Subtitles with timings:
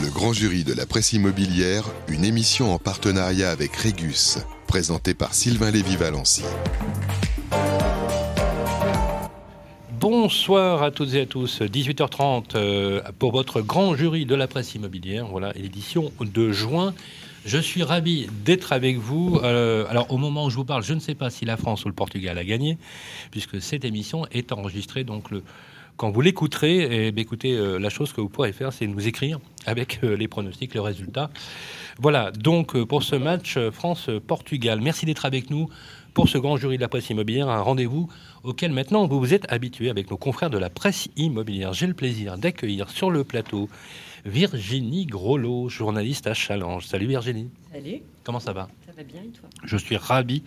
[0.00, 4.38] Le grand jury de la presse immobilière, une émission en partenariat avec Régus,
[4.68, 6.44] présentée par Sylvain Lévy-Valency.
[9.98, 11.62] Bonsoir à toutes et à tous.
[11.62, 15.26] 18h30 euh, pour votre grand jury de la presse immobilière.
[15.26, 16.94] Voilà, l'édition de juin.
[17.44, 19.40] Je suis ravi d'être avec vous.
[19.42, 21.84] Euh, alors, au moment où je vous parle, je ne sais pas si la France
[21.84, 22.78] ou le Portugal a gagné,
[23.32, 25.02] puisque cette émission est enregistrée.
[25.02, 25.42] Donc, le,
[25.98, 29.40] quand vous l'écouterez, eh écoutez, euh, la chose que vous pourrez faire, c'est nous écrire
[29.66, 31.28] avec les pronostics, le résultat.
[31.98, 35.68] Voilà, donc pour ce match France-Portugal, merci d'être avec nous
[36.14, 38.08] pour ce grand jury de la presse immobilière, un rendez-vous
[38.44, 41.74] auquel maintenant vous vous êtes habitué avec nos confrères de la presse immobilière.
[41.74, 43.68] J'ai le plaisir d'accueillir sur le plateau
[44.24, 46.84] Virginie Grolot, journaliste à Challenge.
[46.86, 47.50] Salut Virginie.
[47.72, 48.02] Salut.
[48.24, 48.68] Comment ça va?
[48.98, 50.42] Va bien et toi Je suis ravi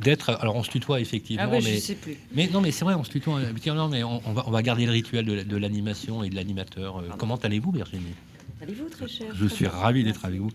[0.00, 0.30] d'être.
[0.40, 1.44] Alors on se tutoie effectivement.
[1.46, 1.74] Ah ouais, mais...
[1.74, 2.16] je sais plus.
[2.34, 3.40] Mais non, mais c'est vrai, on se tutoie.
[3.66, 6.98] Non, mais on, va, on va garder le rituel de, de l'animation et de l'animateur.
[6.98, 8.14] Euh, comment allez-vous Virginie?
[8.60, 9.34] Allez-vous très cher?
[9.34, 10.50] Je suis ravi d'être avec vous.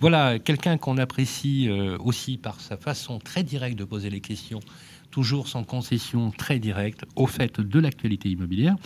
[0.00, 4.60] Voilà, quelqu'un qu'on apprécie euh, aussi par sa façon très directe de poser les questions,
[5.10, 8.76] toujours sans concession, très directe, au fait de l'actualité immobilière.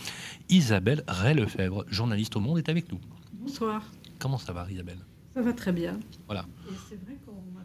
[0.49, 2.99] Isabelle Ray-Lefebvre, journaliste au Monde, est avec nous.
[3.33, 3.83] Bonsoir.
[4.19, 4.99] Comment ça va, Isabelle?
[5.33, 5.97] Ça va très bien.
[6.25, 6.45] Voilà.
[6.69, 7.15] Et c'est vrai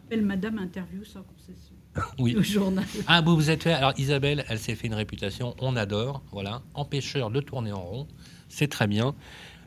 [0.05, 1.75] m'appelle Madame Interview sans concession.
[2.19, 2.35] Oui.
[2.35, 2.85] Au journal.
[3.07, 3.73] Ah, vous vous êtes fait.
[3.73, 8.07] Alors, Isabelle, elle s'est fait une réputation, on adore, voilà, empêcheur de tourner en rond,
[8.49, 9.15] c'est très bien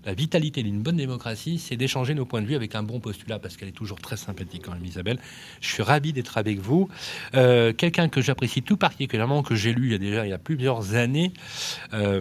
[0.04, 3.38] la vitalité d'une bonne démocratie, c'est d'échanger nos points de vue avec un bon postulat,
[3.38, 5.18] parce qu'elle est toujours très sympathique quand même, Isabelle.
[5.60, 6.88] Je suis ravi d'être avec vous.
[7.34, 10.32] Euh, quelqu'un que j'apprécie tout particulièrement, que j'ai lu il y a déjà il y
[10.32, 11.32] a plusieurs années,
[11.92, 12.20] euh,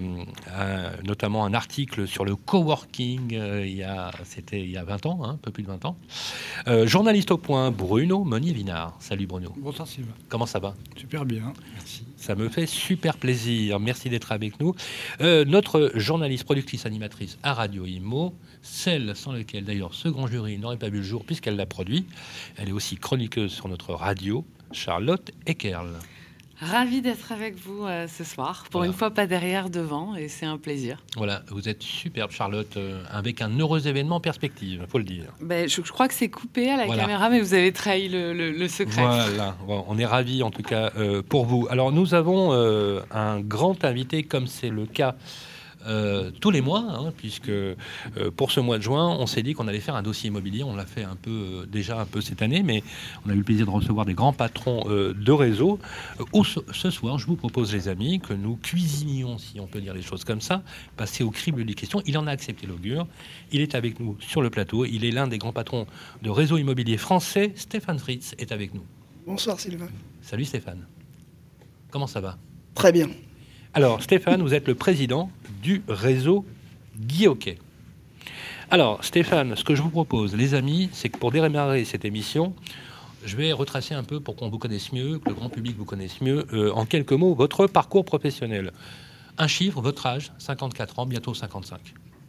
[1.03, 5.05] notamment un article sur le coworking, euh, il y a, c'était il y a 20
[5.05, 5.97] ans, hein, un peu plus de 20 ans.
[6.85, 8.95] journaliste au point, Bruno Monnier-Vinard.
[8.99, 9.53] Salut Bruno.
[9.57, 10.13] Bonsoir Sylvain.
[10.29, 10.75] Comment ça va?
[10.95, 12.05] Super bien, merci.
[12.17, 13.79] Ça me fait super plaisir.
[13.79, 14.75] Merci d'être avec nous.
[15.19, 20.77] notre journaliste, productrice, animatrice à Radio Imo, celle sans laquelle d'ailleurs ce grand jury n'aurait
[20.77, 22.05] pas vu le jour puisqu'elle l'a produit.
[22.57, 25.93] Elle est aussi chroniqueuse sur notre radio, Charlotte Eckerl.
[26.59, 28.65] Ravi d'être avec vous euh, ce soir.
[28.71, 31.03] Pour une fois, pas derrière, devant, et c'est un plaisir.
[31.15, 35.25] Voilà, vous êtes superbe, Charlotte, euh, avec un heureux événement en perspective, faut le dire.
[35.39, 39.03] Ben, je, crois que c'est coupé à la caméra, mais vous avez trahi le, secret.
[39.03, 41.67] Voilà, on est ravis en tout cas euh, pour vous.
[41.69, 42.51] Alors, nous avons
[43.11, 45.15] un grand invité, comme c'est le cas
[45.87, 47.75] euh, tous les mois, hein, puisque euh,
[48.35, 50.63] pour ce mois de juin, on s'est dit qu'on allait faire un dossier immobilier.
[50.63, 52.83] On l'a fait un peu euh, déjà un peu cette année, mais
[53.25, 55.79] on a eu le plaisir de recevoir des grands patrons de réseau.
[56.73, 60.01] ce, soir, je vous propose, les amis, que nous cuisinions, si on peut dire les
[60.01, 60.61] choses comme ça,
[60.95, 62.01] passer au crible des questions.
[62.05, 63.07] Il en a accepté l'augure.
[63.51, 64.85] Il est avec nous sur le plateau.
[64.85, 65.87] Il est l'un des grands patrons
[66.21, 67.53] de réseau immobilier français.
[67.55, 68.83] Stéphane Fritz est avec nous.
[69.25, 69.87] Bonsoir Sylvain.
[70.21, 70.85] Salut Stéphane.
[71.91, 72.37] Comment ça va?
[72.75, 73.09] Très bien.
[73.73, 75.29] Alors Stéphane, vous êtes le président
[75.67, 76.45] du réseau
[76.97, 77.27] Guy
[78.71, 82.53] Alors, Stéphane, ce que je vous propose, les amis, c'est que pour démarrer cette émission,
[83.25, 85.83] je vais retracer un peu pour qu'on vous connaisse mieux, que le grand public vous
[85.83, 88.71] connaisse mieux, euh, en quelques mots, votre parcours professionnel.
[89.37, 91.81] Un chiffre, votre âge, 54 ans, bientôt 55.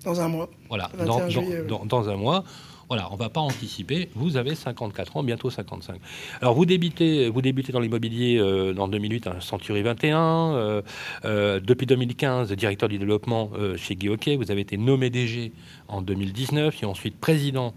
[0.05, 0.51] Dans un mois.
[0.69, 2.43] Voilà, dans, un mois.
[2.89, 4.09] Voilà, on ne va pas anticiper.
[4.15, 6.01] Vous avez 54 ans, bientôt 55.
[6.41, 10.19] Alors, vous débutez, vous débutez dans l'immobilier euh, en 2008 à Century 21.
[10.19, 10.83] Euh,
[11.27, 15.53] euh, depuis 2015, directeur du développement chez Guy Vous avez été nommé DG
[15.89, 17.75] en 2019 et ensuite président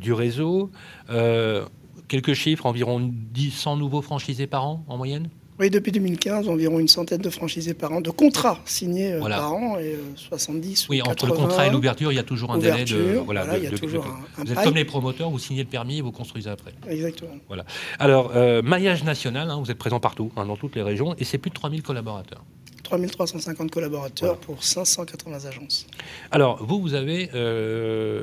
[0.00, 0.70] du réseau.
[2.08, 5.28] quelques chiffres, environ 10, 100 nouveaux franchisés par an en moyenne?
[5.60, 9.52] Oui, depuis 2015, environ une centaine de franchisés par an, de contrats signés euh, par
[9.52, 12.58] an, et 70 euh, Oui, entre le contrat et l'ouverture, il y a toujours un
[12.58, 13.20] délai de...
[13.24, 15.98] Voilà, il y a toujours un, vous êtes comme les promoteurs, vous signez le permis
[15.98, 16.72] et vous construisez après.
[16.88, 17.36] Exactement.
[17.48, 17.66] Voilà.
[17.98, 21.24] Alors, euh, maillage national, hein, vous êtes présent partout, hein, dans toutes les régions, et
[21.24, 22.42] c'est plus de 3000 collaborateurs.
[22.84, 25.86] 3350 collaborateurs pour 580 agences.
[26.30, 27.28] Alors, vous, vous avez,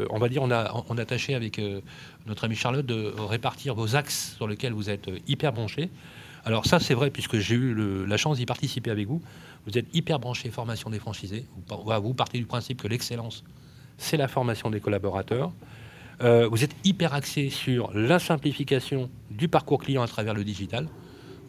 [0.10, 1.62] on va dire, on a, on a tâché avec
[2.26, 5.90] notre ami Charlotte de répartir vos axes sur lesquels vous êtes hyper branchés.
[6.48, 7.76] Alors ça, c'est vrai, puisque j'ai eu
[8.06, 9.22] la chance d'y participer avec vous.
[9.66, 11.46] Vous êtes hyper branché formation des franchisés.
[12.02, 13.44] Vous, partez du principe que l'excellence,
[13.98, 15.52] c'est la formation des collaborateurs.
[16.22, 20.88] Euh, vous êtes hyper axé sur la simplification du parcours client à travers le digital.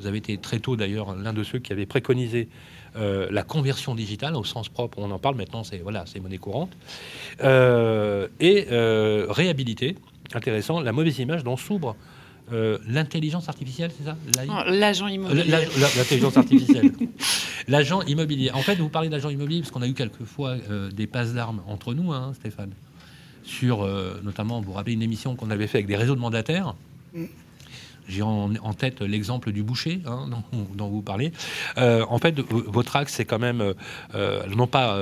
[0.01, 2.49] Vous avez été très tôt d'ailleurs l'un de ceux qui avaient préconisé
[2.97, 4.99] euh, la conversion digitale au sens propre.
[4.99, 6.73] On en parle maintenant, c'est voilà, c'est monnaie courante.
[7.45, 8.67] Euh, et
[9.29, 9.95] réhabilité,
[10.35, 11.95] intéressant, la mauvaise image dont s'ouvre
[12.53, 14.17] euh, l'intelligence artificielle, c'est ça
[14.67, 15.45] L'agent immobilier.
[15.45, 16.93] L'intelligence artificielle.
[17.69, 18.51] L'agent immobilier.
[18.53, 21.63] En fait, vous parlez d'agent immobilier parce qu'on a eu quelquefois euh, des passes d'armes
[21.67, 22.73] entre nous, hein, Stéphane.
[23.45, 26.21] Sur, euh, notamment, vous vous rappelez une émission qu'on avait fait avec des réseaux de
[26.21, 26.75] mandataires.
[27.15, 27.25] Mm.
[28.07, 30.29] j'ai en, tête l'exemple du boucher hein,
[30.75, 31.33] dont, vous parlez.
[31.77, 33.75] en fait, votre axe, c'est quand même,
[34.57, 34.99] non pas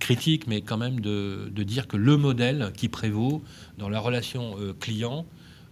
[0.00, 3.42] critique, mais quand même de, de, dire que le modèle qui prévaut
[3.78, 5.26] dans la relation client,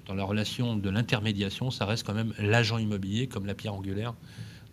[0.07, 4.15] dans la relation de l'intermédiation, ça reste quand même l'agent immobilier comme la pierre angulaire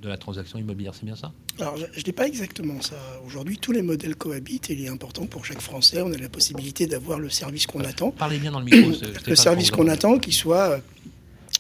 [0.02, 0.94] de la transaction immobilière.
[0.96, 1.32] C'est bien ça?
[1.60, 2.96] Alors, je ne dis pas exactement ça.
[3.26, 6.02] Aujourd'hui, tous les modèles cohabitent et il est important pour chaque Français.
[6.02, 8.12] On a la possibilité d'avoir le service qu'on attend.
[8.12, 8.92] Parlez bien dans le micro.
[9.28, 10.80] le service qu'on attend, qu'il soit euh,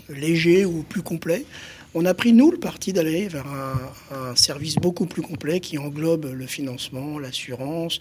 [0.10, 1.46] léger ou plus complet.
[1.94, 6.26] On a pris, nous, le parti d'aller vers un, service beaucoup plus complet qui englobe
[6.26, 8.00] le financement, l'assurance.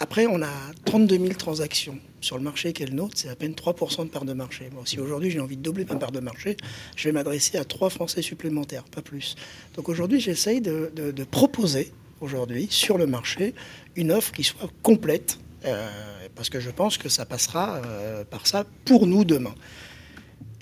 [0.00, 0.50] Après, on a
[0.84, 4.10] 32 000 transactions sur le marché qui est le nôtre, c'est à peine 3% de
[4.10, 4.70] part de marché.
[4.84, 6.56] si aujourd'hui j'ai envie de doubler ma part de marché,
[6.94, 9.34] je vais m'adresser à trois Français supplémentaires, pas plus.
[9.74, 13.54] Donc aujourd'hui, j'essaye de, proposer aujourd'hui sur le marché
[13.96, 15.88] une offre qui soit complète, euh,
[16.36, 19.54] parce que je pense que ça passera euh, par ça pour nous demain.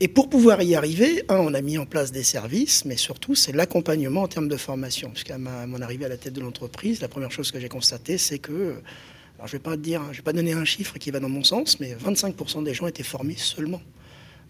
[0.01, 3.53] Et pour pouvoir y arriver, on a mis en place des services, mais surtout, c'est
[3.53, 5.11] l'accompagnement en termes de formation.
[5.11, 8.39] Puisqu'à mon arrivée à la tête de l'entreprise, la première chose que j'ai constatée, c'est
[8.39, 8.77] que
[9.37, 11.45] alors je vais pas dire, je vais pas donner un chiffre qui va dans mon
[11.45, 13.83] sens, mais 25% des gens étaient formés seulement.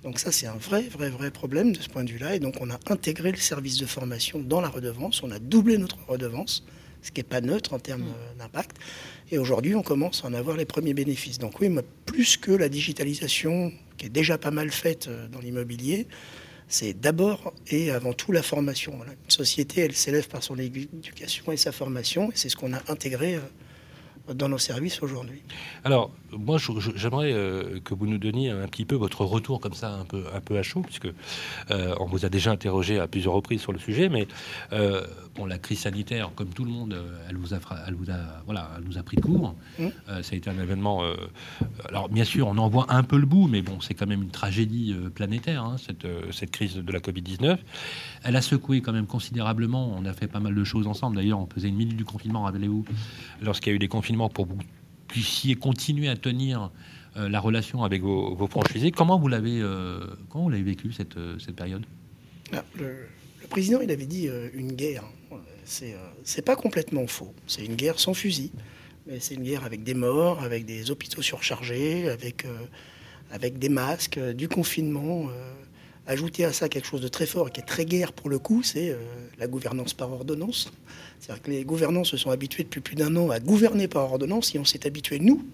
[0.03, 2.37] Donc ça, c'est un vrai, vrai, vrai problème de ce point de vue-là.
[2.37, 5.79] Et donc on a intégré le service de formation dans la redevance, on a doublé
[5.79, 6.65] notre redevance,
[7.03, 8.39] ce qui n'est pas neutre en termes mm.
[8.39, 8.77] d'impact.
[9.33, 11.39] Et aujourd'hui, on commence à en avoir les premiers bénéfices.
[11.39, 11.75] Donc oui,
[12.05, 16.07] plus que la digitalisation, qui est déjà pas mal faite euh, dans l'immobilier,
[16.69, 18.93] c'est d'abord et avant tout la formation.
[18.95, 22.83] Une société, elle s'élève par son éducation et sa formation, et c'est ce qu'on a
[22.89, 23.41] intégré euh,
[24.35, 25.43] dans nos services aujourd'hui.
[25.85, 26.59] Alors, moi,
[26.97, 30.25] j'aimerais euh, que vous nous donniez un petit peu votre retour comme ça, un peu,
[30.35, 31.09] un peu à chaud, puisque
[31.71, 34.27] euh, on vous a déjà interrogé à plusieurs reprises sur le sujet, mais
[34.73, 36.97] euh, bon, la crise sanitaire, comme tout le monde,
[37.29, 39.55] elle vous a, elle vous a, voilà, elle nous a pris de court.
[39.79, 39.89] Mmh.
[40.23, 41.03] ça a été un événement.
[41.89, 44.23] alors, bien sûr, on en voit un peu le bout, mais bon, c'est quand même
[44.23, 47.59] une tragédie planétaire, hein, cette, cette crise de la Covid-19.
[48.25, 49.95] Elle a secoué quand même considérablement.
[49.97, 51.17] On a fait pas mal de choses ensemble.
[51.17, 52.85] D'ailleurs, on faisait une minute du confinement, rappelez-vous,
[53.43, 54.59] lorsqu'il y a eu des confinements pour vous
[55.07, 56.71] puissiez continuer à tenir
[57.17, 58.91] euh, la relation avec vos, franchisés.
[58.91, 61.85] Comment vous l'avez euh, comment vous l'avez vécu cette, euh, cette période?
[62.53, 63.09] Ah, le,
[63.49, 65.05] président, il avait dit une guerre.
[65.65, 67.33] C'est c'est pas complètement faux.
[67.47, 68.51] C'est une guerre sans fusil,
[69.07, 72.45] mais c'est une guerre avec des morts, avec des hôpitaux surchargés, avec
[73.31, 75.29] avec des masques, du confinement.
[76.07, 78.39] Ajouter à ça quelque chose de très fort et qui est très guerre pour le
[78.39, 78.97] coup, c'est
[79.39, 80.71] la gouvernance par ordonnance.
[81.19, 84.55] C'est-à-dire que les gouvernants se sont habitués depuis plus d'un an à gouverner par ordonnance
[84.55, 85.45] et on s'est habitué, nous,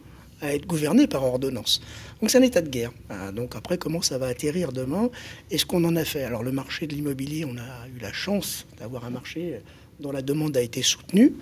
[0.43, 1.81] à être gouvernés par ordonnance.
[2.21, 2.93] Donc c'est un état de guerre.
[3.09, 5.09] Ah, donc après, comment ça va atterrir demain?
[5.51, 6.25] Et ce qu'on en a fait?
[6.25, 9.61] Alors le marché de l'immobilier, on a eu la chance d'avoir un marché
[10.01, 11.33] dont la demande a été soutenue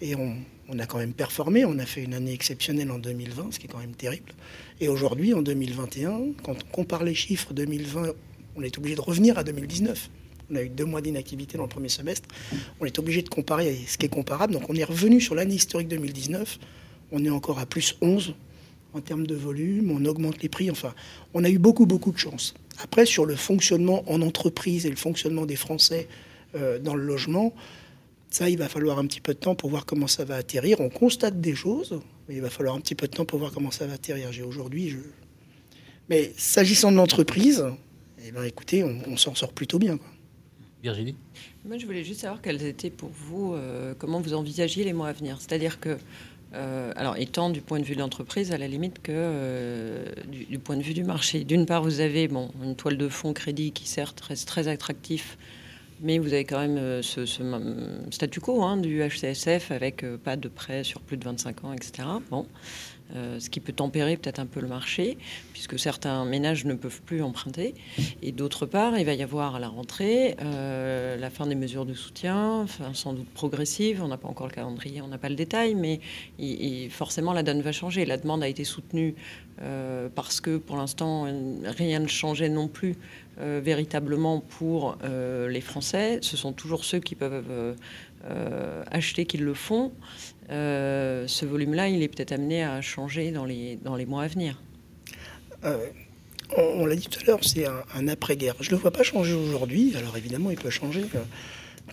[0.00, 0.36] et on,
[0.78, 1.64] a quand même performé.
[1.64, 4.32] On a fait une année exceptionnelle en 2020, ce qui est quand même terrible.
[4.80, 8.12] Et aujourd'hui, en 2021, quand on compare les chiffres 2020,
[8.56, 10.10] on est obligé de revenir à 2019
[10.52, 12.28] on a eu deux mois d'inactivité dans le premier semestre.
[12.80, 14.52] On est obligé de comparer ce qui est comparable.
[14.52, 16.58] Donc on est revenu sur l'année historique 2019.
[17.10, 18.34] On est encore à plus 11
[18.92, 19.90] en termes de volume.
[19.90, 20.70] On augmente les prix.
[20.70, 20.94] Enfin,
[21.32, 22.54] on a eu beaucoup, beaucoup de chance.
[22.82, 26.08] Après, sur le fonctionnement en entreprise et le fonctionnement des Français
[26.54, 27.54] euh, dans le logement,
[28.30, 30.80] ça, il va falloir un petit peu de temps pour voir comment ça va atterrir.
[30.80, 33.52] On constate des choses, mais il va falloir un petit peu de temps pour voir
[33.52, 34.32] comment ça va atterrir.
[34.32, 34.96] J'ai aujourd'hui,
[36.08, 37.64] mais s'agissant de l'entreprise,
[38.24, 39.96] eh ben, écoutez, on, on s'en sort plutôt bien.
[39.96, 40.08] Quoi.
[40.82, 41.14] Virginie?
[41.64, 45.08] Moi, je voulais juste savoir quels étaient pour vous, euh, comment vous envisagiez les mois
[45.08, 45.36] à venir.
[45.40, 45.96] C'est-à-dire que,
[46.54, 50.58] euh, alors, étant du point de vue de l'entreprise, à la limite que euh, du,
[50.58, 51.44] point de vue du marché.
[51.44, 55.38] D'une part, vous avez bon, une toile de fond crédit qui, certes, reste très attractif,
[56.00, 57.24] mais vous avez quand même ce,
[58.10, 62.08] statu quo hein, du HCSF avec pas de prêt sur plus de 25 ans, etc.
[62.28, 62.46] Bon.
[63.14, 65.18] Euh, ce qui peut tempérer peut-être un peu le marché,
[65.52, 67.74] puisque certains ménages ne peuvent plus emprunter.
[68.22, 71.84] Et d'autre part, il va y avoir à la rentrée euh, la fin des mesures
[71.84, 74.02] de soutien, sans doute progressive.
[74.02, 76.00] On n'a pas encore le calendrier, on n'a pas le détail, mais
[76.88, 78.06] forcément la donne va changer.
[78.06, 79.14] La demande a été soutenue
[79.60, 81.26] euh, parce que pour l'instant
[81.64, 82.96] rien ne changeait non plus
[83.38, 86.18] véritablement pour les Français.
[86.20, 87.74] Ce sont toujours ceux qui peuvent
[88.90, 89.92] acheter qui le font.
[90.50, 94.26] Euh, ce volume-là, il est peut-être amené à changer dans les, dans les mois à
[94.26, 94.60] venir.
[95.64, 95.78] Euh,
[96.56, 98.54] on, l'a dit tout à l'heure, c'est un, après-guerre.
[98.60, 99.94] Je ne le vois pas changer aujourd'hui.
[99.96, 101.04] Alors évidemment, il peut changer.
[101.14, 101.22] Euh,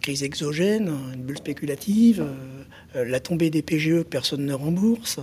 [0.01, 2.25] crise exogène, une bulle spéculative,
[2.93, 5.19] la tombée des PGE que personne ne rembourse.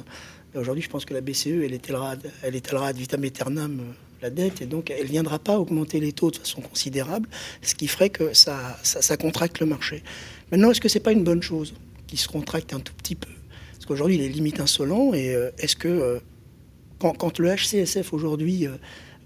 [0.55, 3.81] Aujourd'hui, je pense que la BCE, elle étalera, elle étalera vitam aeternam
[4.21, 7.29] la dette et donc elle ne viendra pas augmenter les taux de façon considérable,
[7.63, 10.03] ce qui ferait que ça, ça contracte le marché.
[10.51, 11.75] Maintenant, est-ce que ce n'est pas une bonne chose
[12.07, 13.31] qui se contracte un tout petit peu?
[13.73, 15.13] Parce qu'aujourd'hui, il est limite insolent.
[15.15, 16.19] Et euh, est-ce que euh,
[16.99, 18.69] quand, le HCSF aujourd'hui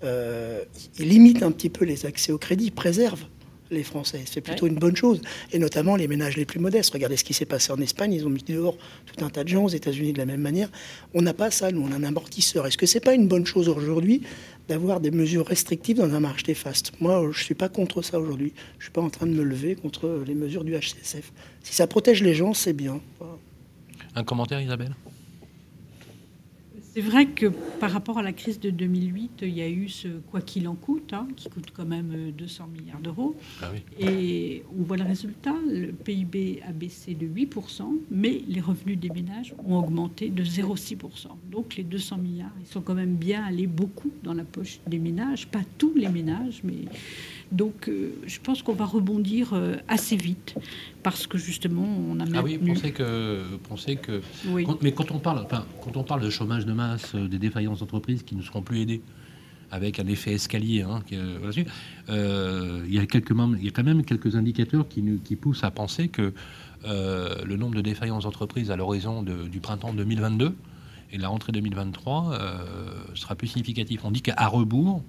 [0.02, 3.26] il limite un petit peu les accès au crédit, préserve
[3.70, 4.22] les Français.
[4.26, 5.20] C'est plutôt une bonne chose.
[5.52, 6.92] Et notamment les ménages les plus modestes.
[6.92, 8.12] Regardez ce qui s'est passé en Espagne.
[8.12, 9.64] Ils ont mis dehors tout un tas de gens.
[9.64, 10.68] Aux États-Unis, de la même manière.
[11.14, 11.70] On n'a pas ça.
[11.70, 12.66] Nous, on a un amortisseur.
[12.66, 14.22] Est-ce que c'est pas une bonne chose aujourd'hui
[14.70, 18.20] d'avoir des mesures restrictives dans un marché fast Moi, je ne suis pas contre ça
[18.20, 18.52] aujourd'hui.
[18.74, 21.32] Je ne suis pas en train de me lever contre les mesures du HCSF.
[21.64, 23.00] Si ça protège les gens, c'est bien.
[24.14, 24.94] Un commentaire, Isabelle?
[26.92, 27.46] C'est vrai que
[27.78, 30.74] par rapport à la crise de 2008, il y a eu ce quoi qu'il en
[30.74, 33.36] coûte, hein, qui coûte quand même 200 euh, milliards d'euros.
[33.62, 33.70] Ah
[34.00, 39.10] Et on voit le résultat, le PIB a baissé de 8%, mais les revenus des
[39.10, 41.28] ménages ont augmenté de 0,6%.
[41.50, 44.98] Donc les 200 milliards, ils sont quand même bien allés beaucoup dans la poche des
[44.98, 46.86] ménages, pas tous les ménages, mais
[47.52, 50.54] donc, euh, je pense qu'on va rebondir euh, assez vite
[51.02, 52.36] parce que justement, on a maintenu...
[52.36, 54.20] Ah oui, pensez que, pensez que.
[54.82, 57.80] mais quand on parle, enfin, quand on parle de chômage de masse, euh, des défaillances
[57.80, 59.00] d'entreprises qui ne seront plus aidées
[59.72, 64.34] avec un effet escalier, hein, il y a quelques, il y a quand même quelques
[64.34, 66.32] indicateurs qui nous, qui poussent à penser que
[66.84, 70.56] le nombre de défaillances d'entreprises à l'horizon du printemps 2022
[71.12, 72.36] et la rentrée 2023
[73.14, 74.00] sera plus significatif.
[74.04, 75.04] On dit qu'à rebours,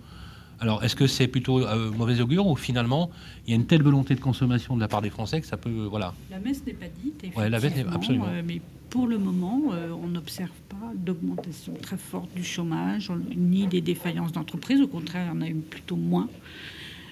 [0.62, 3.10] alors, est-ce que c'est plutôt euh, mauvais augure ou finalement
[3.46, 5.58] il y a une telle volonté de consommation de la part des Français que ça
[5.58, 6.14] peut, voilà.
[6.30, 7.26] La messe n'est pas dite.
[7.36, 8.28] Ouais, la messe absolument.
[8.28, 13.66] Euh, mais pour le moment, euh, on n'observe pas d'augmentation très forte du chômage ni
[13.66, 14.82] des défaillances d'entreprises.
[14.82, 16.30] Au contraire, il y en a eu plutôt moins.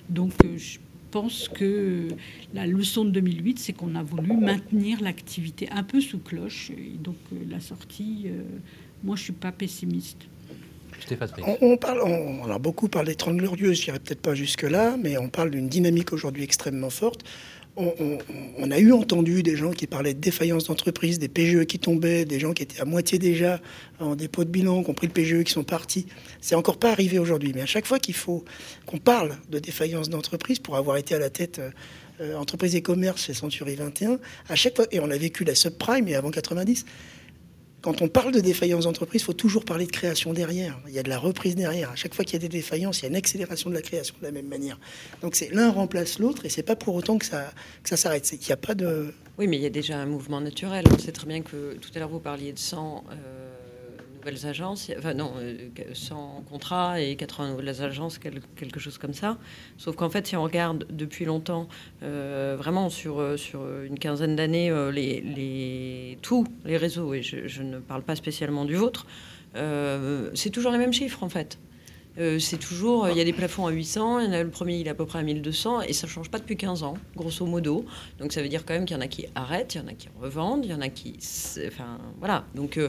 [0.10, 0.78] Donc, je
[1.10, 2.08] pense que
[2.54, 6.70] la leçon de 2008, c'est qu'on a voulu maintenir l'activité un peu sous cloche.
[6.70, 7.18] Et donc,
[7.50, 8.28] la sortie,
[9.04, 10.28] moi, je suis pas pessimiste.
[11.62, 15.18] On, parle, on, a beaucoup parlé de 30 glorieuses, je n'irai peut-être pas jusque-là, mais
[15.18, 17.24] on parle d'une dynamique aujourd'hui extrêmement forte.
[17.78, 22.26] On, a eu entendu des gens qui parlaient de défaillance d'entreprise, des PGE qui tombaient,
[22.26, 23.62] des gens qui étaient à moitié déjà
[24.00, 26.06] en dépôt de bilan, qui ont pris le PGE, qui sont partis.
[26.42, 28.44] C'est encore pas arrivé aujourd'hui, mais à chaque fois qu'il faut
[28.86, 31.70] qu'on parle de défaillance d'entreprise, pour avoir été à la tête euh,
[32.20, 35.56] euh, entreprise et commerce chez Century 21, à chaque fois, et on a vécu la
[35.56, 36.84] subprime et avant 90,
[37.82, 40.80] quand on parle de défaillance d'entreprise, il faut toujours parler de création derrière.
[40.88, 41.92] Il y a de la reprise derrière.
[41.92, 43.82] À chaque fois qu'il y a des défaillances, il y a une accélération de la
[43.82, 44.80] création de la même manière.
[45.22, 47.52] Donc c'est l'un remplace l'autre et c'est pas pour autant que ça,
[47.84, 48.30] s'arrête.
[48.32, 49.14] Il n'y a pas de.
[49.38, 50.86] Oui, mais il y a déjà un mouvement naturel.
[50.92, 53.04] On sait très bien que tout à l'heure vous parliez de 100
[54.30, 55.34] nouvelles agences, enfin non,
[55.94, 59.38] 100 euh, contrats et 80 nouvelles agences, quelque chose comme ça.
[59.78, 61.68] Sauf qu'en fait, si on regarde depuis longtemps,
[62.04, 67.62] euh, vraiment sur, euh, sur une quinzaine d'années, les, les, tous les réseaux, et je,
[67.62, 69.06] ne parle pas spécialement du vôtre,
[69.54, 71.58] c'est toujours les mêmes chiffres en fait.
[72.18, 74.78] c'est toujours, il y a des plafonds à 800, il y en a le premier,
[74.78, 76.96] il est à peu près à 1200, et ça ne change pas depuis 15 ans,
[77.16, 77.86] grosso modo.
[78.20, 79.88] Donc ça veut dire quand même qu'il y en a qui arrêtent, il y en
[79.88, 81.18] a qui revendent, il y en a qui.
[81.68, 82.46] Enfin, voilà.
[82.56, 82.80] Donc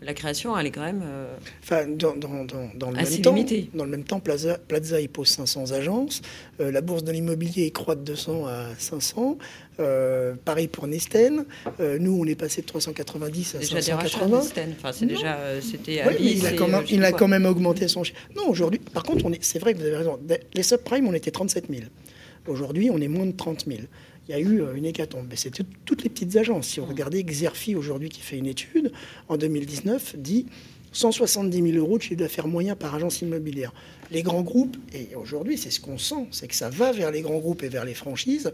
[0.00, 1.02] la création, elle est quand même.
[1.04, 3.34] Euh, enfin, dans, dans, dans, le même temps,
[3.74, 6.22] dans le même temps, Plaza, Plaza il pose 500 agences.
[6.60, 9.38] Euh, la bourse de l'immobilier croît de 200 à 500.
[9.80, 11.44] Euh, pareil pour Nesten.
[11.78, 14.40] nous, on est passé de 390 à déjà 580.
[14.78, 16.04] Enfin, c'est déjà, c'était.
[16.20, 18.18] il a, quand même, il a quand même augmenté son chiffre.
[18.36, 20.18] Non, aujourd'hui, par contre, c'est vrai que vous avez raison.
[20.54, 21.82] Les subprimes, on était 37 000.
[22.46, 23.80] Aujourd'hui, on est moins de 30 000
[24.28, 25.26] il y a eu euh, une hécatombe.
[25.30, 25.50] Mais c'est
[25.84, 26.68] toutes les petites agences.
[26.68, 26.90] Si on mm.
[26.90, 28.92] regardait Xerfi aujourd'hui qui fait une étude,
[29.28, 30.46] en 2019, dit
[30.92, 33.72] 170 000 euros de chiffre d'affaires moyen par agence immobilière.
[34.10, 37.20] Les grands groupes, et aujourd'hui c'est ce qu'on sent, c'est que ça va vers les
[37.20, 38.52] grands groupes et vers les franchises.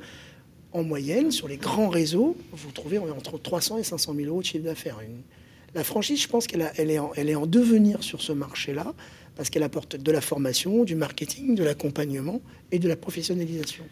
[0.73, 4.47] En moyenne, sur les grands réseaux, vous trouvez entre 300 et 500 000 euros de
[4.47, 4.99] chiffre d'affaires.
[5.73, 8.93] La franchise, je pense qu'elle elle est, elle est en devenir sur ce marché-là,
[9.37, 12.41] parce qu'elle apporte de la formation, du marketing, de l'accompagnement
[12.73, 13.85] et de la professionnalisation.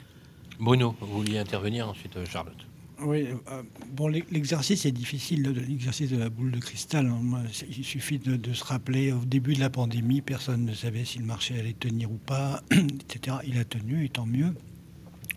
[0.62, 2.69] Bruno, vous vouliez intervenir ensuite, euh, Charlotte.
[3.00, 7.07] Oui, euh, bon, l'exercice est difficile, l'exercice de la boule de cristal.
[7.07, 7.42] Hein.
[7.69, 11.25] il suffit de, se rappeler, au début de la pandémie, personne ne savait si le
[11.25, 13.38] marché allait tenir ou pas, etc.
[13.45, 14.54] Il a tenu, et tant mieux.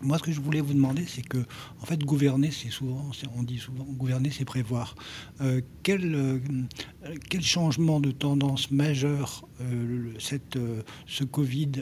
[0.02, 1.38] Moi, ce que je voulais vous demander, c'est que,
[1.80, 4.94] en fait, gouverner, c'est souvent, on dit souvent, gouverner, c'est prévoir.
[5.40, 6.38] Euh, quel, euh,
[7.30, 10.58] quel, changement de tendance majeur euh, cette,
[11.06, 11.72] ce Covid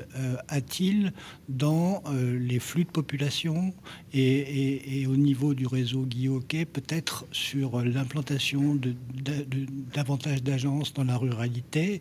[0.49, 1.13] a-t-il
[1.49, 3.75] dans les flux de population
[4.13, 8.95] et, au niveau du réseau Guillaume peut-être sur l'implantation de,
[9.95, 12.01] davantage d'agences dans la ruralité,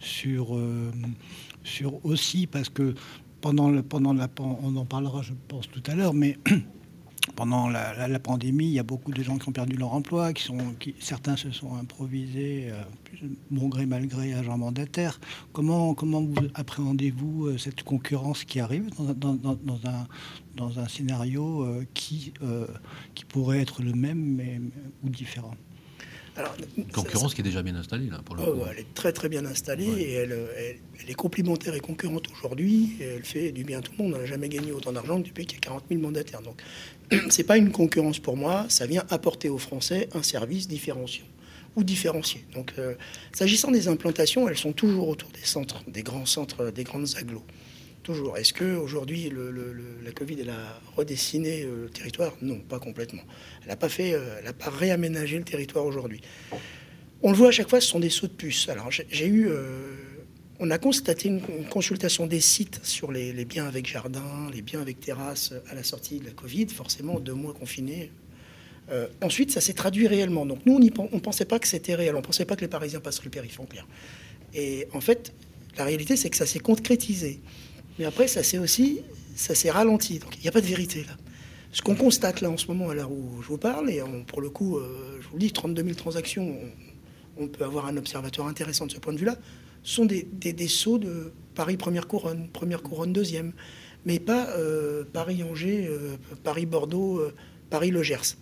[0.00, 0.58] sur,
[1.64, 2.94] sur aussi parce que
[3.40, 6.38] pendant, le, pendant la, on en parlera, je pense, tout à l'heure, mais
[7.36, 10.42] pendant la, pandémie, il y a beaucoup de gens qui ont perdu leur emploi, qui
[10.42, 15.20] sont, qui, certains se sont improvisés, euh, bon gré mal gré, agents mandataires.
[15.52, 20.06] Comment, comment vous appréhendez-vous euh, cette concurrence qui arrive dans, dans, un,
[20.56, 22.32] dans un scénario euh, qui,
[23.14, 24.60] qui pourrait être le même mais,
[25.04, 25.54] ou différent?
[26.76, 29.28] Une concurrence qui est déjà bien installée, là, pour le oh, Elle est très très
[29.28, 30.36] bien installée et elle,
[31.08, 32.96] est complémentaire et concurrente aujourd'hui.
[33.00, 34.14] Elle fait du bien à tout le monde.
[34.14, 36.42] On n'a jamais gagné autant d'argent depuis qu'il y a 40 000 mandataires.
[36.42, 36.62] Donc,
[37.30, 38.66] c'est pas une concurrence pour moi.
[38.68, 41.26] Ça vient apporter aux Français un service différenciant
[41.76, 42.44] ou différencié.
[42.54, 42.94] Donc, euh,
[43.32, 47.44] s'agissant des implantations, elles sont toujours autour des centres, des grands centres, des grandes agglos.
[48.02, 48.38] Toujours.
[48.38, 49.50] Est-ce que aujourd'hui le,
[50.02, 52.32] la Covid elle a redessiné euh, le territoire?
[52.40, 53.22] Non, pas complètement.
[53.62, 56.22] Elle n'a pas euh, pas réaménagé le territoire aujourd'hui.
[57.22, 58.70] On le voit à chaque fois, ce sont des sauts de puce.
[58.70, 59.92] Alors j'ai eu, euh,
[60.60, 65.00] on a constaté une, consultation des sites sur les, biens avec jardin, les biens avec
[65.00, 68.10] terrasse à la sortie de la Covid, forcément deux mois confinés.
[69.20, 70.46] ensuite, ça s'est traduit réellement.
[70.46, 72.14] Donc nous, on ne pensait pas que c'était réel.
[72.14, 73.60] On ne pensait pas que les Parisiens passeraient le périph'.
[74.54, 75.34] Et en fait,
[75.76, 77.40] la réalité, c'est que ça s'est concrétisé.
[78.00, 79.02] Mais après, ça s'est aussi,
[79.36, 80.18] ça s'est ralenti.
[80.20, 81.12] Donc il n'y a pas de vérité là.
[81.70, 84.40] Ce qu'on constate là en ce moment, à l'heure où je vous parle, et pour
[84.40, 86.56] le coup, euh, je vous dis, 32 000 transactions,
[87.36, 89.36] on, peut avoir un observateur intéressant de ce point de vue-là,
[89.82, 93.52] sont des, des, sauts de Paris première couronne, première couronne deuxième,
[94.06, 97.22] mais pas euh, Paris-Angers, euh, Paris-Bordeaux,
[97.68, 98.36] Paris-Le Gers.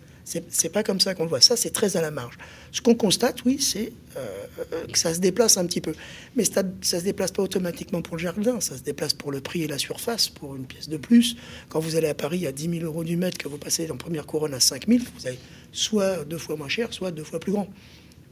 [0.49, 1.41] C'est pas comme ça qu'on le voit.
[1.41, 2.37] Ça, c'est très à la marge.
[2.71, 4.45] Ce qu'on constate, oui, c'est euh,
[4.91, 5.93] que ça se déplace un petit peu.
[6.35, 8.59] Mais ça, ne se déplace pas automatiquement pour le jardin.
[8.59, 11.35] Ça se déplace pour le prix et la surface, pour une pièce de plus.
[11.69, 13.97] Quand vous allez à Paris à 10 000 euros du mètre, que vous passez en
[13.97, 15.39] première couronne à 5 000, vous avez
[15.71, 17.67] soit deux fois moins cher, soit deux fois plus grand.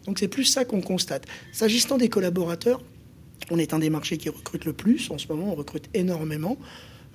[0.06, 1.26] Donc c'est plus ça qu'on constate.
[1.52, 2.82] S'agissant des collaborateurs,
[3.50, 5.10] on est un des marchés qui recrute le plus.
[5.10, 6.58] En ce moment, on recrute énormément.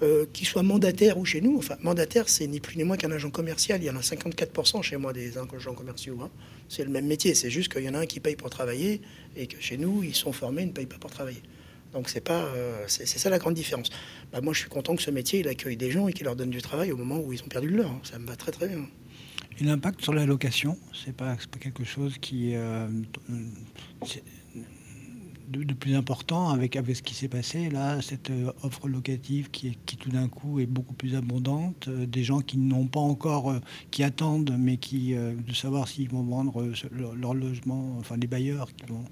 [0.03, 1.59] Euh, qui soit mandataire ou chez nous.
[1.59, 3.81] Enfin, mandataire, c'est ni plus ni moins qu'un agent commercial.
[3.81, 6.19] Il y en a 54% chez moi des agents commerciaux.
[6.21, 6.31] Hein.
[6.69, 7.35] C'est le même métier.
[7.37, 9.01] C'est juste qu'il y en a un qui paye pour travailler
[9.37, 11.41] et que chez nous, ils sont formés, ils ne payent pas pour travailler.
[11.93, 13.91] Donc c'est pas, euh, c'est ça la grande différence.
[14.33, 16.35] Bah, moi, je suis content que ce métier, il accueille des gens et qu'il leur
[16.35, 17.91] donne du travail au moment où ils ont perdu le leur.
[17.91, 18.01] Hein.
[18.03, 18.85] Ça me va très très bien.
[19.61, 22.89] Et l'impact sur la location, c'est pas, pas quelque chose qui euh,
[25.49, 29.77] de, plus important avec, avec ce qui s'est passé là, cette euh, offre locative qui,
[29.87, 33.51] qui tout d'un coup est beaucoup plus abondante, euh, des gens qui n'ont pas encore,
[33.51, 38.69] euh, qui attendent, mais qui de savoir s'ils vont vendre leur, logement, enfin les bailleurs
[38.75, 39.05] qui vont.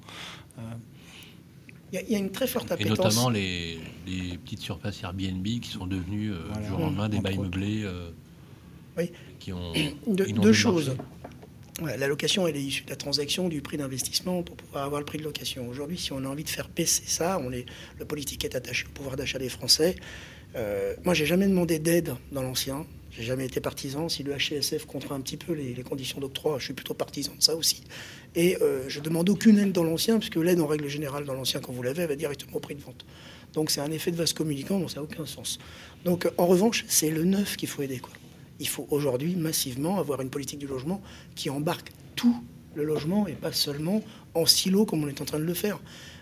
[1.92, 2.98] Il y, a une très forte appétence.
[2.98, 7.18] Et notamment les, les petites surfaces Airbnb qui sont devenues du jour au lendemain des
[7.18, 7.84] bails meublés.
[8.96, 9.10] oui.
[9.40, 9.72] Qui ont,
[10.06, 10.94] deux choses
[11.86, 15.06] la location, elle est issue de la transaction, du prix d'investissement pour pouvoir avoir le
[15.06, 15.68] prix de location.
[15.68, 17.40] Aujourd'hui, si on a envie de faire baisser ça,
[17.98, 19.96] le politique est attaché au pouvoir d'achat des Français.
[20.56, 22.86] Euh, moi, j'ai jamais demandé d'aide dans l'ancien.
[23.12, 24.08] J'ai jamais été partisan.
[24.08, 27.42] Si le HCSF contraint un petit peu les, conditions d'octroi, je suis plutôt partisan de
[27.42, 27.82] ça aussi.
[28.34, 31.60] Et euh, je demande aucune aide dans l'ancien, puisque l'aide en règle générale dans l'ancien,
[31.60, 33.04] quand vous l'avez, va directement au prix de vente.
[33.52, 35.58] Donc c'est un effet de vase communicant, donc ça n'a aucun sens.
[36.04, 38.00] Donc en revanche, c'est le neuf qu'il faut aider.
[38.60, 41.02] Il faut aujourd'hui massivement avoir une politique du logement
[41.34, 42.36] qui embarque tout
[42.74, 44.02] le logement et pas seulement
[44.34, 45.80] en silo comme on est en train de le faire.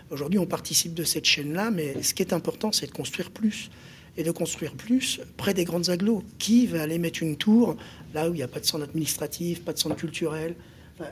[0.09, 3.69] Aujourd'hui, on participe de cette chaîne-là, mais ce qui est important, c'est de construire plus.
[4.17, 6.23] Et de construire plus près des grandes agglos.
[6.39, 7.77] Qui va aller mettre une tour
[8.13, 10.55] là où il n'y a pas de centre administratif, pas de centre culturel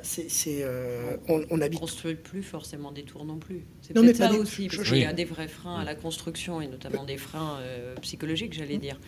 [0.02, 1.80] c'est, euh, on, on, habite.
[1.80, 3.64] construit plus forcément des tours non plus.
[3.82, 6.68] C'est peut-être ça aussi, parce qu'il y a des vrais freins à la construction et
[6.68, 9.00] notamment des freins euh, psychologiques, j'allais dire.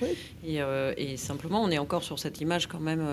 [0.45, 3.05] Euh, et, simplement, on est encore sur cette image quand même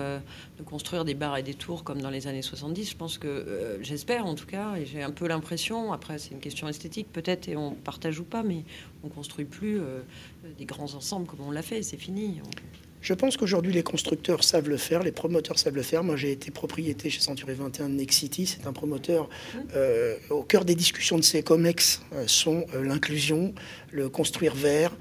[0.57, 2.91] de construire des bars et des tours comme dans les années 70.
[2.91, 6.39] Je pense que, j'espère en tout cas, et j'ai un peu l'impression, après c'est une
[6.39, 8.63] question esthétique peut-être, et on partage ou pas, mais
[9.03, 9.81] on construit plus
[10.57, 12.41] des grands ensembles comme on l'a fait, c'est fini.
[13.01, 16.03] Je pense qu'aujourd'hui, les constructeurs savent le faire, les promoteurs savent le faire.
[16.03, 18.47] Moi, j'ai été propriété chez Century 21 de Nexity.
[18.47, 19.29] C'est un promoteur
[19.75, 23.53] euh, au cœur des discussions de ces COMEX euh, sont euh, l'inclusion,
[23.91, 24.95] le construire vert.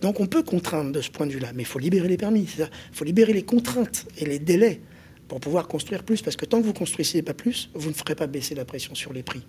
[0.00, 2.46] Donc, on peut contraindre de ce point de vue-là, mais il faut libérer les permis.
[2.58, 4.80] Il faut libérer les contraintes et les délais
[5.26, 6.22] pour pouvoir construire plus.
[6.22, 8.94] Parce que tant que vous construisez pas plus, vous ne ferez pas baisser la pression
[8.94, 9.44] sur les prix.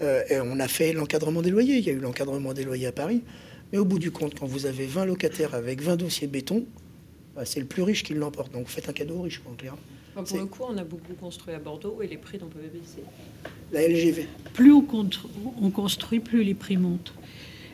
[0.00, 1.76] on a fait l'encadrement des loyers.
[1.76, 3.22] Il y a eu l'encadrement des loyers à Paris.
[3.70, 6.64] Mais au bout du compte, quand vous avez 20 locataires avec 20 dossiers béton,
[7.40, 8.52] bah, c'est le plus riche qui l'emporte.
[8.52, 9.74] Donc faites un cadeau aux riches, en clair.
[10.14, 13.02] pour le coup, on a beaucoup construit à Bordeaux et les prix n'ont pas baissé.
[13.72, 14.26] La LGV.
[14.52, 14.84] Plus on,
[15.62, 17.14] on construit, plus les prix montent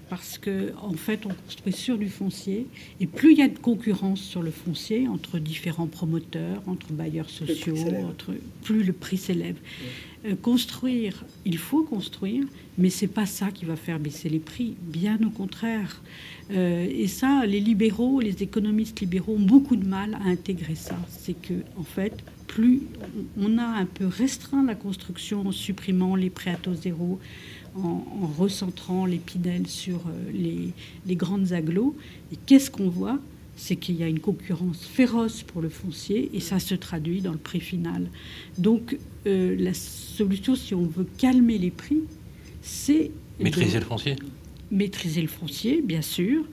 [0.08, 2.68] parce que en fait on construit sur du foncier
[3.00, 7.28] et plus il y a de concurrence sur le foncier entre différents promoteurs, entre bailleurs
[7.28, 7.76] sociaux,
[8.08, 9.56] entre, plus le prix s'élève.
[10.34, 12.44] Construire, il faut construire,
[12.78, 16.02] mais c'est pas ça qui va faire baisser les prix, bien au contraire.
[16.50, 20.96] Euh, et ça, les libéraux, les économistes libéraux ont beaucoup de mal à intégrer ça.
[21.08, 22.14] C'est que, en fait,
[22.46, 22.82] plus
[23.38, 27.18] on a un peu restreint la construction en supprimant les prêts à taux zéro,
[27.74, 28.02] en,
[28.38, 30.72] recentrant l'épinel sur euh, les,
[31.06, 31.94] les, grandes agglos,
[32.32, 33.18] et qu'est-ce qu'on voit?
[33.56, 37.32] C'est qu'il y a une concurrence féroce pour le foncier et ça se traduit dans
[37.32, 38.08] le prix final.
[38.58, 42.02] Donc euh, la solution, si on veut calmer les prix,
[42.60, 43.10] c'est...
[43.40, 44.16] Maîtriser le foncier
[44.70, 46.44] Maîtriser le foncier, bien sûr,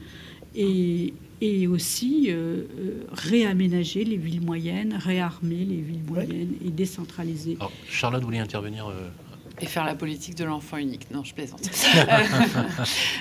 [0.56, 7.58] et, et aussi euh, euh, réaménager les villes moyennes, réarmer les villes moyennes et décentraliser.
[7.90, 8.94] Charlotte voulait intervenir
[9.62, 11.10] et faire la politique de l'enfant unique.
[11.12, 11.62] Non, je plaisante.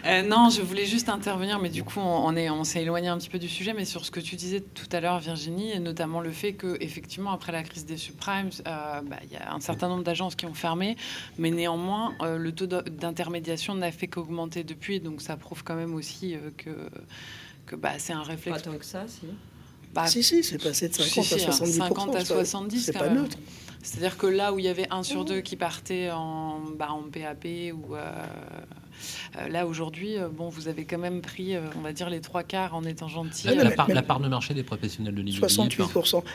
[0.04, 3.18] Euh, non, je voulais juste intervenir, mais du coup, on, est, on s'est éloigné un
[3.18, 5.78] petit peu du sujet, mais sur ce que tu disais tout à l'heure, Virginie, et
[5.78, 9.52] notamment le fait que, effectivement, après la crise des subprimes, euh, bah, il y a
[9.54, 10.96] un certain nombre d'agences qui ont fermé,
[11.38, 15.94] mais néanmoins, euh, le taux d'intermédiation n'a fait qu'augmenter depuis, donc ça prouve quand même
[15.94, 16.70] aussi que,
[17.66, 18.62] que bah, c'est un réflexe.
[18.62, 19.26] Pas tant que ça, si.
[19.94, 23.36] Bah, si, si, c'est passé de 50 à 70 50 à 70, c'est pas neutre.
[23.82, 27.02] C'est-à-dire que là où il y avait un sur deux qui partait en, bah, en
[27.02, 28.12] PAP ou euh,
[29.36, 32.44] euh, là aujourd'hui, euh, bon, vous avez quand même pris, on va dire les trois
[32.44, 33.48] quarts en étant gentil.
[33.48, 35.48] La, part, de marché des professionnels de l'immobilier.
[35.48, 35.88] 68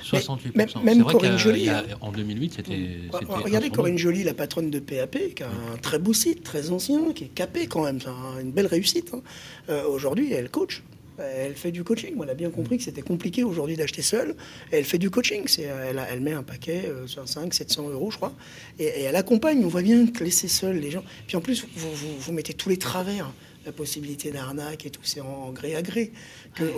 [0.04, 1.70] 68 Même, même Corinne Joly.
[2.02, 2.98] en 2008, c'était.
[3.12, 7.14] regardez Corinne Joly, la patronne de PAP, qui a un très beau site, très ancien,
[7.14, 8.00] qui est capé quand même,
[8.42, 9.14] une belle réussite.
[9.14, 9.74] Hein.
[9.90, 10.84] aujourd'hui, elle coach.
[11.20, 12.16] Elle fait du coaching.
[12.22, 14.36] elle a bien compris que c'était compliqué aujourd'hui d'acheter seule.
[14.72, 15.46] elle fait du coaching.
[15.60, 18.34] Elle, elle, met un paquet sur 5, 700 euros, je crois.
[18.80, 19.64] Et, elle accompagne.
[19.66, 21.04] On voit bien que laisser seul les gens.
[21.28, 23.32] Puis en plus, vous, vous mettez tous les travers
[23.68, 26.14] la possibilité d'arnaque et tout, c'est en gré à gré.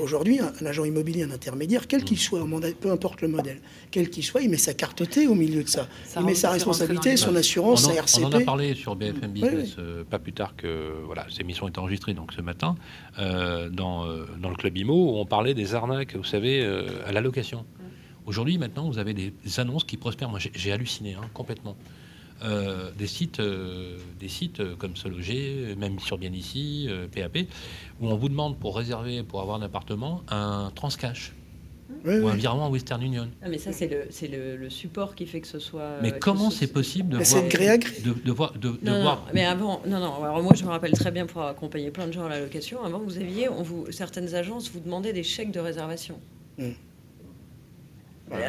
[0.02, 2.44] Aujourd'hui, un, agent immobilier, un intermédiaire, quel qu'il soit,
[2.82, 5.70] peu importe le modèle, quel qu'il soit, il met sa carte T au milieu de
[5.70, 5.88] ça.
[6.18, 8.24] il met sa responsabilité, son assurance, sa RCP.
[8.24, 11.68] On en a parlé sur BFM Business euh, pas plus tard que voilà, cette émission
[11.68, 12.76] est enregistrée donc ce matin
[13.20, 16.66] euh, dans, euh, dans le club IMO où on parlait des arnaques, vous savez,
[17.06, 17.66] à la location.
[18.26, 20.30] Aujourd'hui, maintenant, vous avez des annonces qui prospèrent.
[20.30, 21.76] Moi, j'ai halluciné hein, complètement.
[22.42, 27.44] Euh, des sites, euh, des sites comme Se Loger, même sur Bien Ici, PAP, euh,
[28.00, 31.34] où on vous demande pour réserver, pour avoir un appartement, un transcash.
[32.06, 33.28] ou un virement Western Union.
[33.42, 35.98] Ah, mais ça, c'est le, le, support qui fait que ce soit.
[36.02, 39.28] Mais comment c'est possible de voir, de, de, voir, de, non, voir...
[39.34, 40.24] mais avant, non, non.
[40.24, 42.84] Alors moi, je me rappelle très bien pour accompagner plein de gens à la location.
[42.86, 46.20] Avant, vous aviez, on vous, certaines agences vous demandaient des chèques de réservation.
[46.58, 46.70] Mm.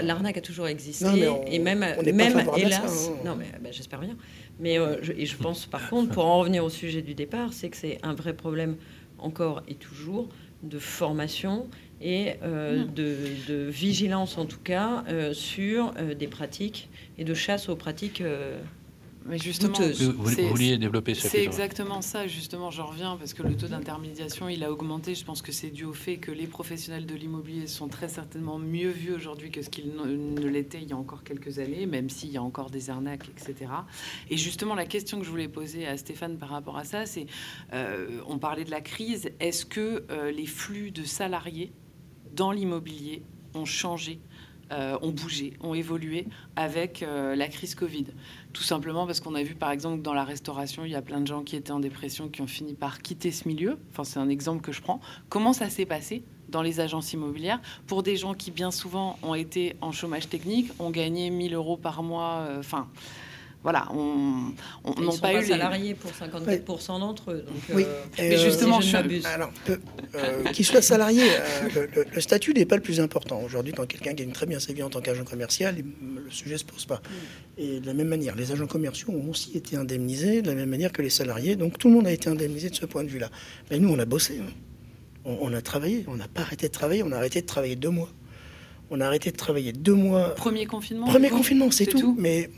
[0.02, 1.06] L'arnaque a toujours existé
[1.46, 3.16] et même, même hélas, hein.
[3.24, 4.16] non mais bah, j'espère bien.
[4.58, 7.52] Mais euh, je, et je pense par contre, pour en revenir au sujet du départ,
[7.52, 8.76] c'est que c'est un vrai problème
[9.18, 10.28] encore et toujours
[10.62, 11.68] de formation
[12.02, 12.94] et euh, mm.
[12.94, 16.88] de, vigilance en tout cas euh, sur des pratiques
[17.18, 18.22] et de chasse aux pratiques
[19.26, 23.56] mais justement, vous, vouliez développer ce C'est exactement ça, justement, j'en reviens, parce que le
[23.56, 25.14] taux d'intermédiation, il a augmenté.
[25.14, 28.58] Je pense que c'est dû au fait que les professionnels de l'immobilier sont très certainement
[28.58, 32.08] mieux vus aujourd'hui que ce qu'ils ne l'étaient il y a encore quelques années, même
[32.08, 33.70] s'il y a encore des arnaques, etc.
[34.30, 37.26] Et justement, la question que je voulais poser à Stéphane par rapport à ça, c'est,
[37.74, 41.72] euh, on parlait de la crise, est-ce que euh, les flux de salariés
[42.32, 43.22] dans l'immobilier
[43.54, 44.20] ont changé
[44.72, 48.06] euh, ont bougé, ont évolué avec euh, la crise Covid.
[48.52, 51.20] Tout simplement parce qu'on a vu, par exemple, dans la restauration, il y a plein
[51.20, 53.78] de gens qui étaient en dépression qui ont fini par quitter ce milieu.
[53.90, 55.00] Enfin, c'est un exemple que je prends.
[55.28, 59.34] Comment ça s'est passé dans les agences immobilières pour des gens qui, bien souvent, ont
[59.34, 62.46] été en chômage technique, ont gagné 1000 euros par mois.
[62.48, 62.88] Euh, enfin
[63.62, 64.54] voilà, on
[64.86, 67.44] n'a pas, eu salariés pour 54% d'entre eux.
[67.74, 68.96] oui, euh, mais justement, je,
[69.26, 69.52] alors,
[70.14, 71.24] euh, qu'il soit salarié,
[71.76, 73.42] euh, le, statut n'est pas le plus important.
[73.42, 76.58] Aujourd'hui, quand quelqu'un gagne très bien sa vie en tant qu'agent commercial, le sujet ne
[76.58, 76.96] se pose pas.
[76.96, 77.60] Mm.
[77.60, 80.70] Et de la même manière, les agents commerciaux ont aussi été indemnisés de la même
[80.70, 81.54] manière que les salariés.
[81.54, 83.28] Donc tout le monde a été indemnisé de ce point de vue-là.
[83.70, 84.40] Mais nous, on a bossé.
[84.40, 84.50] Hein.
[85.26, 86.06] on, a travaillé.
[86.08, 87.02] On n'a pas arrêté de travailler.
[87.02, 88.08] On a arrêté de travailler deux mois.
[88.90, 90.34] On a arrêté de travailler deux mois.
[90.34, 92.14] Premier confinement Premier confinement, c'est tout.
[92.18, 92.50] Mais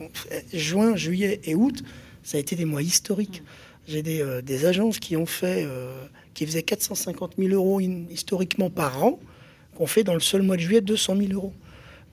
[0.52, 1.82] juin, juillet et août,
[2.22, 3.42] ça a été des mois historiques.
[3.86, 5.92] J'ai des, euh, des, agences qui ont fait, euh,
[6.34, 9.18] qui faisaient 450 000 euros historiquement par an,
[9.76, 11.52] qu'on fait dans le seul mois de juillet 200 000 euros.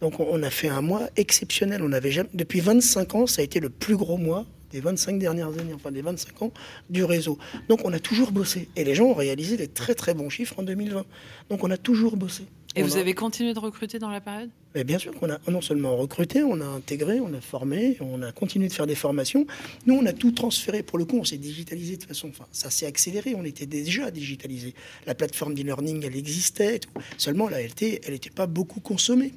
[0.01, 1.81] Donc on a fait un mois exceptionnel.
[1.83, 5.17] On avait jamais, depuis 25 ans, ça a été le plus gros mois des 25
[5.19, 6.51] dernières années, enfin des 25 ans
[6.89, 7.37] du réseau.
[7.67, 8.69] Donc on a toujours bossé.
[8.75, 11.05] Et les gens ont réalisé des très très bons chiffres en 2020.
[11.49, 12.43] Donc on a toujours bossé.
[12.79, 14.49] Et vous avez continué de recruter dans la période?
[14.73, 18.21] Mais Bien sûr qu'on a non seulement recruté, on a intégré, on a formé, on
[18.21, 19.45] a continué de faire des formations.
[19.85, 20.81] Nous, on a tout transféré.
[20.81, 22.29] Pour le coup, on s'est digitalisé de façon.
[22.29, 23.35] Enfin, ça s'est accéléré.
[23.35, 24.73] On était déjà digitalisé.
[25.05, 26.79] La plateforme d'e-learning, elle existait.
[27.17, 29.33] Seulement, la LT, elle n'était pas beaucoup consommée.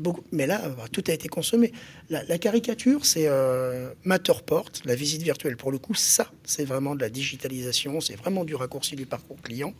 [0.00, 1.70] Beaucoup, mais là, bah, tout a été consommé.
[2.10, 5.56] La, caricature, c'est euh, Matterport, la visite virtuelle.
[5.56, 9.40] Pour le coup, ça, c'est vraiment de la digitalisation, c'est vraiment du raccourci du parcours
[9.42, 9.74] client.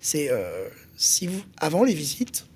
[0.00, 2.46] C'est euh, si vous, avant les visites,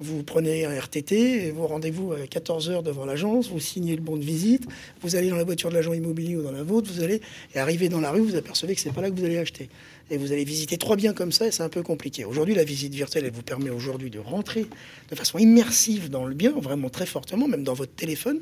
[0.00, 4.16] Vous prenez un RTT, vous rendez-vous à 14 heures devant l'agence, vous signez le bon
[4.16, 4.66] de visite,
[5.00, 7.20] vous allez dans la voiture de l'agent immobilier ou dans la vôtre, vous allez
[7.54, 9.68] et arriver dans la rue, vous apercevez que c'est pas là que vous allez acheter.
[10.10, 12.24] Et vous allez visiter trois biens comme ça et c'est un peu compliqué.
[12.24, 14.66] Aujourd'hui, la visite virtuelle, elle vous permet aujourd'hui de rentrer
[15.08, 18.40] de façon immersive dans le bien, vraiment très fortement, même dans votre téléphone.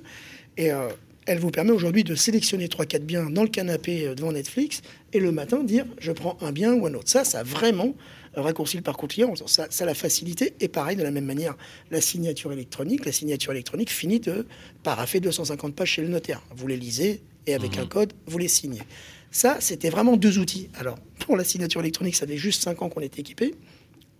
[0.56, 0.88] Et euh,
[1.26, 4.80] elle vous permet aujourd'hui de sélectionner 3-4 biens dans le canapé euh, devant Netflix
[5.12, 7.10] et le matin dire je prends un bien ou un autre.
[7.10, 7.94] Ça, ça a vraiment
[8.34, 9.34] raccourci le parcours client.
[9.46, 10.54] Ça, ça la facilité.
[10.60, 11.56] Et pareil, de la même manière,
[11.90, 13.04] la signature électronique.
[13.04, 14.46] La signature électronique finit de
[14.82, 16.42] paraffer 250 pages chez le notaire.
[16.54, 17.80] Vous les lisez et avec mmh.
[17.80, 18.82] un code, vous les signez.
[19.30, 20.68] Ça, c'était vraiment deux outils.
[20.74, 23.54] Alors, pour la signature électronique, ça fait juste 5 ans qu'on était équipé,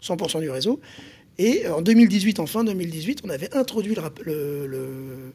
[0.03, 0.81] 100% du réseau.
[1.39, 5.33] Et en 2018, en fin 2018, on avait introduit le, le le,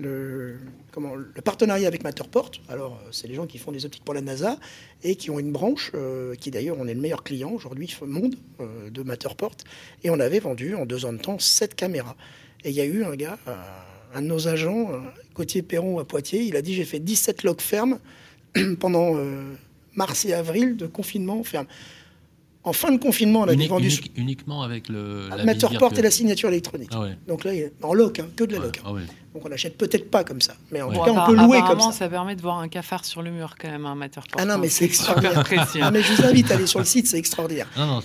[0.00, 2.50] le partenariat avec Matterport.
[2.68, 4.58] Alors, euh, c'est les gens qui font des optiques pour la NASA
[5.02, 8.34] et qui ont une branche, euh, qui d'ailleurs, on est le meilleur client aujourd'hui, monde,
[8.60, 9.56] euh, de Matterport.
[10.04, 12.16] Et on avait vendu en deux ans de temps sept caméras.
[12.64, 13.38] Et il y a eu un gars,
[14.14, 14.90] un de nos agents,
[15.34, 17.98] Gauthier Perron à Poitiers, il a dit J'ai fait 17 logs fermes
[18.80, 19.16] pendant
[19.94, 21.66] mars et avril de confinement ferme.
[22.62, 26.50] En fin de confinement, on a vendu uniquement avec le la Matterport et la signature
[26.50, 26.90] électronique.
[26.92, 28.80] Ah Donc là, en loc, hein, que de la loc.
[28.84, 28.96] Hein.
[28.96, 31.60] Ah Donc on n'achète peut-être pas comme ça, mais en tout cas, on peut louer
[31.66, 31.92] comme ça.
[31.92, 34.38] ça permet de voir un cafard sur le mur quand même, un Matterport.
[34.38, 35.42] Ah non, mais c'est extraordinaire.
[35.80, 37.66] ah, mais je vous invite à aller sur le site, c'est extraordinaire.
[37.78, 38.02] Non, non,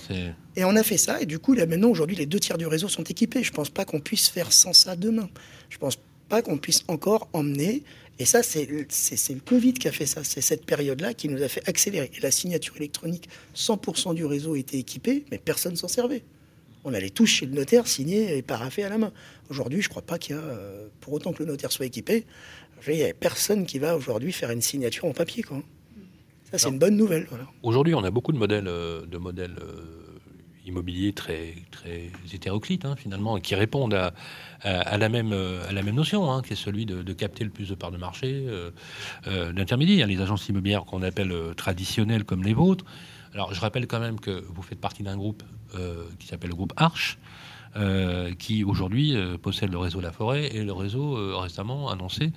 [0.58, 2.66] et on a fait ça, et du coup, là maintenant, aujourd'hui, les deux tiers du
[2.66, 3.42] réseau sont équipés.
[3.42, 5.28] Je ne pense pas qu'on puisse faire sans ça demain.
[5.68, 5.98] Je ne pense
[6.30, 7.82] pas qu'on puisse encore emmener
[8.18, 10.24] et ça, c'est le Covid qui a fait ça.
[10.24, 12.10] C'est cette période-là qui nous a fait accélérer.
[12.16, 16.22] Et la signature électronique, 100% du réseau était équipé, mais personne s'en servait.
[16.84, 19.12] On allait tous chez le notaire signer et paraffer à la main.
[19.50, 21.84] Aujourd'hui, je ne crois pas qu'il y a, euh, pour autant que le notaire soit
[21.84, 22.24] équipé,
[22.86, 25.42] il n'y a personne qui va aujourd'hui faire une signature en papier.
[25.42, 25.62] Quoi.
[26.50, 27.26] Ça, c'est une bonne nouvelle.
[27.62, 29.56] Aujourd'hui, on a beaucoup de modèles, euh, de modèles
[30.66, 34.12] euh, immobiliers très, très hétéroclites, hein, finalement, qui répondent à,
[34.62, 37.68] à, la, même, à la même notion, hein, qui est celui de, capter le plus
[37.68, 38.70] de parts de marché euh,
[39.26, 42.84] euh, d'intermédiaires, les agences immobilières qu'on appelle euh, traditionnelles comme les vôtres.
[43.34, 45.42] Alors, je rappelle quand même que vous faites partie d'un groupe
[46.18, 47.18] qui s'appelle le groupe Arche,
[48.38, 52.32] qui aujourd'hui possède le réseau La Forêt et le réseau récemment annoncé,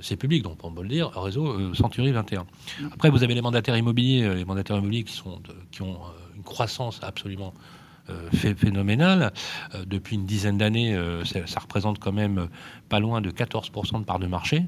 [0.00, 2.46] c'est public, donc on peut le dire, réseau Century 21.
[2.92, 5.40] Après, vous avez les mandataires immobiliers, les mandataires immobiliers qui, sont,
[5.70, 6.00] qui ont
[6.40, 7.52] une croissance absolument
[8.10, 9.32] euh, phénoménale.
[9.74, 12.48] Euh, depuis une dizaine d'années, euh, ça, représente quand même
[12.88, 14.64] pas loin de 14% de part de marché.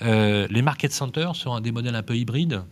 [0.00, 2.62] les market centers sont des modèles un peu hybrides.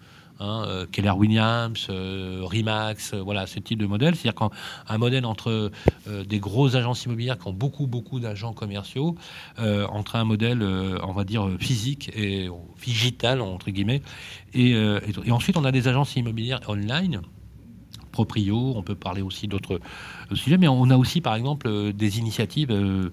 [0.40, 4.16] Hein, Keller Williams, Remax, voilà ce type de modèle.
[4.16, 4.48] C'est-à-dire
[4.88, 5.70] qu'un modèle entre
[6.09, 9.14] des grosses agences immobilières qui ont beaucoup, beaucoup d'agents commerciaux,
[9.59, 12.48] entre un modèle, on va dire, physique et
[12.83, 14.02] digital, entre guillemets.
[14.54, 17.22] Et, et, ensuite, on a des agences immobilières online
[18.14, 19.81] proprio, on peut parler aussi d'autres
[20.31, 23.11] euh, sujets, mais on a aussi par exemple euh, des initiatives, euh,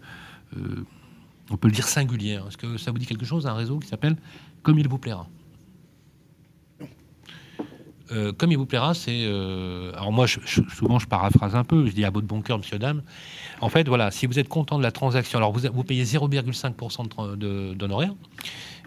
[1.50, 2.46] on peut le dire singulières.
[2.48, 4.16] Est-ce que ça vous dit quelque chose, un réseau qui s'appelle
[4.64, 5.28] Comme il vous plaira?
[8.38, 9.24] Comme il vous plaira, c'est.
[9.24, 11.86] alors, moi, souvent, je paraphrase un peu.
[11.86, 13.04] Je dis à votre bon cœur, monsieur, dame.
[13.62, 17.38] En fait, voilà, si vous êtes content de la transaction, alors vous, payez 0,5%
[17.78, 18.14] d'honoraires.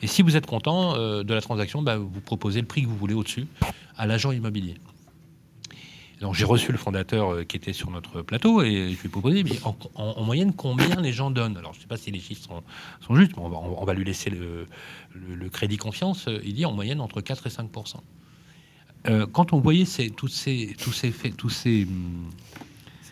[0.03, 2.98] Et si vous êtes content de la transaction, bah, vous proposez le prix que vous
[2.98, 3.46] voulez au-dessus
[3.96, 4.74] à l'agent immobilier
[6.33, 9.44] j'ai reçu le fondateur euh, qui était sur notre plateau et je lui ai proposé,
[9.44, 9.59] mais
[9.94, 11.57] en, moyenne, combien les gens donnent?
[11.57, 12.48] Alors je ne sais pas si les chiffres
[13.00, 14.66] sont, justes, mais on va, lui laisser le,
[15.50, 16.29] crédit confiance.
[16.44, 17.70] Il dit en moyenne entre 4 et 5
[19.07, 22.31] euh, Quand on voyait tous ces, tous ces faits, tous ces hum,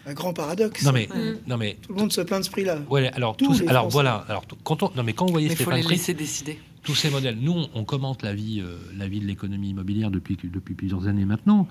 [0.04, 0.84] un grand paradoxe.
[0.84, 1.08] Non mais,
[1.46, 2.78] non mais tout le monde se plaint de ce prix-là.
[2.90, 5.70] Ouais, alors tous, alors voilà, alors quand on, non mais quand vous voyez ces faut
[5.70, 6.58] les laisser décider.
[6.82, 10.36] Tous ces modèles, nous on, commente la vie, euh, la vie de l'économie immobilière depuis
[10.42, 11.68] depuis plusieurs années maintenant.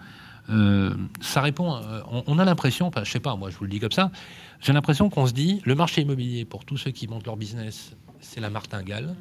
[0.49, 1.75] Euh, ça répond.
[1.75, 4.12] Euh, on, a l'impression, je sais pas, moi je vous le dis comme ça,
[4.60, 7.95] j'ai l'impression qu'on se dit le marché immobilier pour tous ceux qui montent leur business,
[8.19, 9.15] c'est la martingale.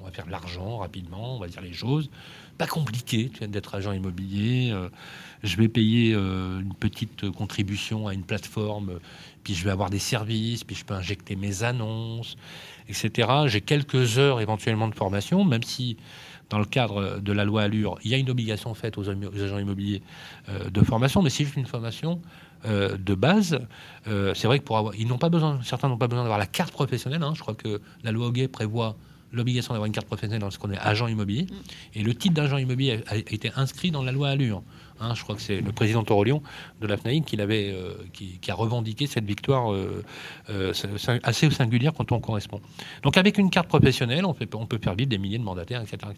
[0.00, 2.10] On va faire de l'argent rapidement, on va dire les choses.
[2.58, 4.70] Pas compliqué, d'être agent immobilier.
[4.72, 4.88] Euh,
[5.42, 8.98] je vais payer une petite contribution à une plateforme,
[9.44, 12.36] puis je vais avoir des services, puis je peux injecter mes annonces,
[12.88, 13.28] etc.
[13.46, 15.98] J'ai quelques heures éventuellement de formation, même si
[16.50, 19.58] dans le cadre de la loi Allure, il y a une obligation faite aux, agents
[19.58, 20.02] immobiliers
[20.48, 22.20] euh, de formation, mais c'est juste une formation
[22.64, 23.58] euh, de base.
[24.06, 26.38] Euh, c'est vrai que pour avoir, ils n'ont pas besoin, certains n'ont pas besoin d'avoir
[26.38, 27.22] la carte professionnelle.
[27.22, 27.32] Hein.
[27.34, 28.96] je crois que la loi Hoguet prévoit
[29.36, 31.44] l'obligation d'avoir une carte professionnelle lorsqu'on est agent immobilier.
[31.44, 31.54] Mm.
[31.94, 34.62] Et le titre d'agent immobilier a, été inscrit dans la loi Allure.
[35.00, 36.42] Hein, je crois que c'est le président Torolion
[36.80, 40.02] de la FNAIC qui, euh, qui, a revendiqué cette victoire euh,
[40.48, 40.72] euh,
[41.22, 42.60] assez singulière quand on correspond.
[43.02, 45.82] Donc avec une carte professionnelle, on, fait, on peut faire vivre des milliers de mandataires,
[45.82, 46.12] etc.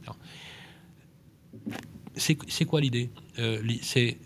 [2.14, 3.10] C'est quoi l'idée
[3.82, 4.18] C'est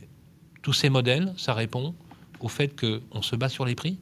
[0.63, 1.95] tous ces modèles, ça répond
[2.41, 3.99] au fait qu'on se bat sur les prix?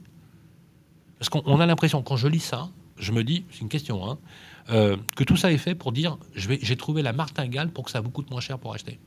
[1.19, 4.17] Parce qu'on a l'impression, quand je lis ça, je me dis, c'est une question, hein,
[4.69, 8.01] euh, que tout ça est fait pour dire j'ai trouvé la martingale pour que ça
[8.01, 8.99] vous coûte moins cher pour acheter.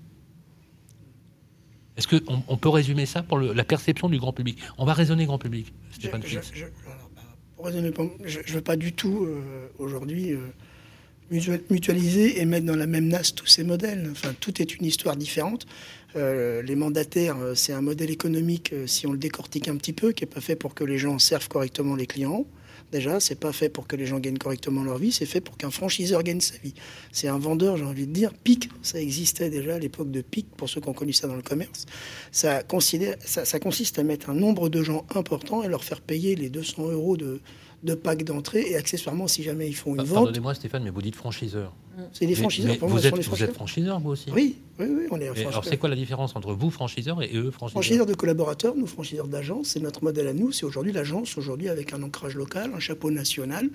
[1.97, 4.59] Est-ce qu'on on peut résumer ça pour la perception du grand public?
[4.79, 6.39] On va raisonner grand public, Stéphane je,
[8.27, 13.07] je, ne veux pas du tout euh, aujourd'hui euh, mutualiser et mettre dans la même
[13.09, 14.09] nasse tous ces modèles.
[14.11, 15.67] Enfin, tout est une histoire différente.
[16.15, 20.31] les mandataires, c'est un modèle économique, si on le décortique un petit peu, qui n'est
[20.31, 22.45] pas fait pour que les gens servent correctement les clients.
[22.93, 25.57] Déjà, c'est pas fait pour que les gens gagnent correctement leur vie, c'est fait pour
[25.57, 26.75] qu'un franchiseur gagne sa vie.
[27.13, 28.33] C'est un vendeur, j'ai envie de dire.
[28.35, 31.37] PIC, ça existait déjà à l'époque de PIC, pour ceux qui ont connu ça dans
[31.37, 31.87] le commerce.
[32.31, 32.63] Ça,
[33.25, 36.91] ça, consiste à mettre un nombre de gens important et leur faire payer les 200
[36.91, 37.41] euros de,
[37.85, 40.15] de pack d'entrée et accessoirement, si jamais ils font une vente.
[40.15, 41.73] Pardonnez-moi, Stéphane, mais vous dites franchiseur.
[42.13, 42.77] C'est des franchiseurs.
[42.81, 45.51] vous, êtes, vous êtes franchiseur, vous aussi Oui, oui, oui, on est franchiseur.
[45.51, 48.87] Alors, c'est quoi la différence entre vous, franchiseur, et eux, franchiseurs Franchiseurs de collaborateurs, nous,
[48.87, 50.51] franchiseurs d'agence, c'est notre modèle à nous.
[50.51, 53.69] C'est aujourd'hui l'agence, aujourd'hui avec un ancrage local, un chapeau national.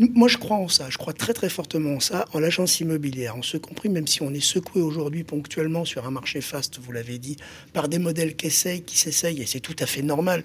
[0.00, 0.88] Moi, je crois en ça.
[0.88, 3.36] Je crois très, très fortement en ça, en l'agence immobilière.
[3.36, 6.90] En ce compris, même si on est secoué aujourd'hui ponctuellement sur un marché fast, vous
[6.90, 7.36] l'avez dit,
[7.74, 10.44] par des modèles qui essayent, qui s'essayent, et c'est tout à fait normal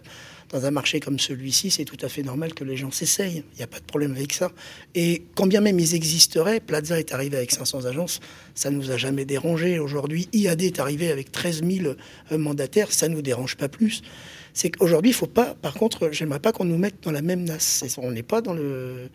[0.50, 3.46] dans un marché comme celui-ci, c'est tout à fait normal que les gens s'essayent.
[3.54, 4.52] Il n'y a pas de problème avec ça.
[4.94, 8.20] Et quand bien même ils existeraient, Plaza est arrivé avec 500 agences,
[8.56, 9.80] ça ne nous a jamais dérangé.
[9.80, 11.96] Aujourd'hui, IAD est arrivé avec 13 000
[12.34, 14.02] euh, mandataires, ça ne nous dérange pas plus.
[14.54, 17.46] C'est qu'aujourd'hui, il faut pas, par contre, j'aimerais pas qu'on nous mette dans la même
[17.46, 17.86] nasse.
[17.98, 19.10] On n'est pas dans le,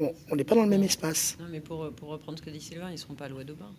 [0.00, 1.36] on n'est pas dans le même espace.
[1.40, 3.44] Non, mais pour, pour reprendre ce que dit Sylvain, ils ne seront pas à loi
[3.44, 3.70] d'Aubin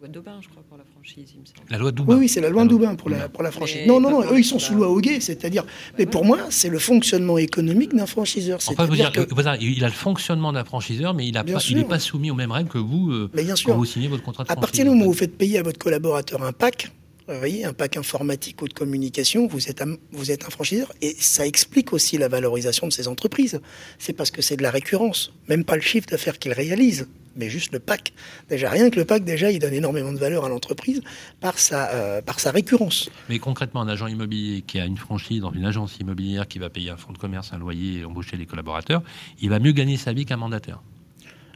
[0.00, 1.68] loi d'Aubin, je crois, pour la franchise, il me semble.
[1.68, 3.86] La loi d'Aubin Oui, oui, c'est la loi d'Aubin pour la, pour la franchise.
[3.86, 5.64] non, non, non, eux, ils sont sous loi Hoguet, c'est-à-dire.
[5.98, 8.58] Mais pour moi, c'est le fonctionnement économique d'un franchiseur.
[8.66, 9.20] Enfin, vous dire, que...
[9.60, 12.78] il a le fonctionnement d'un franchiseur, mais il n'est pas soumis aux mêmes règles que
[12.78, 13.70] vous euh, bien sûr.
[13.70, 14.58] quand vous signez votre contrat de franchise.
[14.58, 16.90] À partir du moment où vous faites payer à votre collaborateur un pack,
[17.34, 20.92] vous voyez, un pack informatique ou de communication, vous êtes, un, vous franchiseur.
[21.00, 23.60] Et ça explique aussi la valorisation de ces entreprises.
[23.98, 25.32] C'est parce que c'est de la récurrence.
[25.48, 28.12] Même pas le chiffre d'affaires qu'ils réalisent, mais juste le pack.
[28.48, 31.02] Déjà, rien que le pack, déjà, il donne énormément de valeur à l'entreprise
[31.40, 33.10] par, sa, euh, par sa récurrence.
[33.28, 36.68] Mais concrètement, un agent immobilier qui a une franchise dans une agence immobilière qui va
[36.70, 39.02] payer un fonds de commerce, un loyer et embaucher les collaborateurs,
[39.40, 40.80] il va mieux gagner sa vie qu'un mandataire.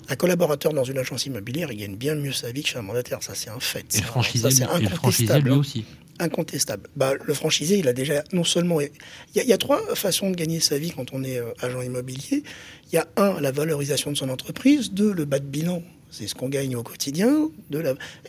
[0.08, 3.22] Un collaborateur dans une agence immobilière, il gagne bien mieux sa vie qu'un mandataire.
[3.22, 3.94] Ça, c'est un fait.
[3.94, 5.84] Et le franchisé, ça, lui aussi
[6.20, 6.88] Incontestable.
[6.94, 8.80] Bah, le franchisé, il a déjà non seulement.
[8.80, 8.90] Il
[9.34, 12.44] y, a, trois façons de gagner sa vie quand on est euh, agent immobilier.
[12.92, 14.92] Il y a un, la valorisation de son entreprise.
[14.92, 15.82] Deux, le bas de bilan
[16.14, 17.50] c'est ce qu'on gagne au quotidien.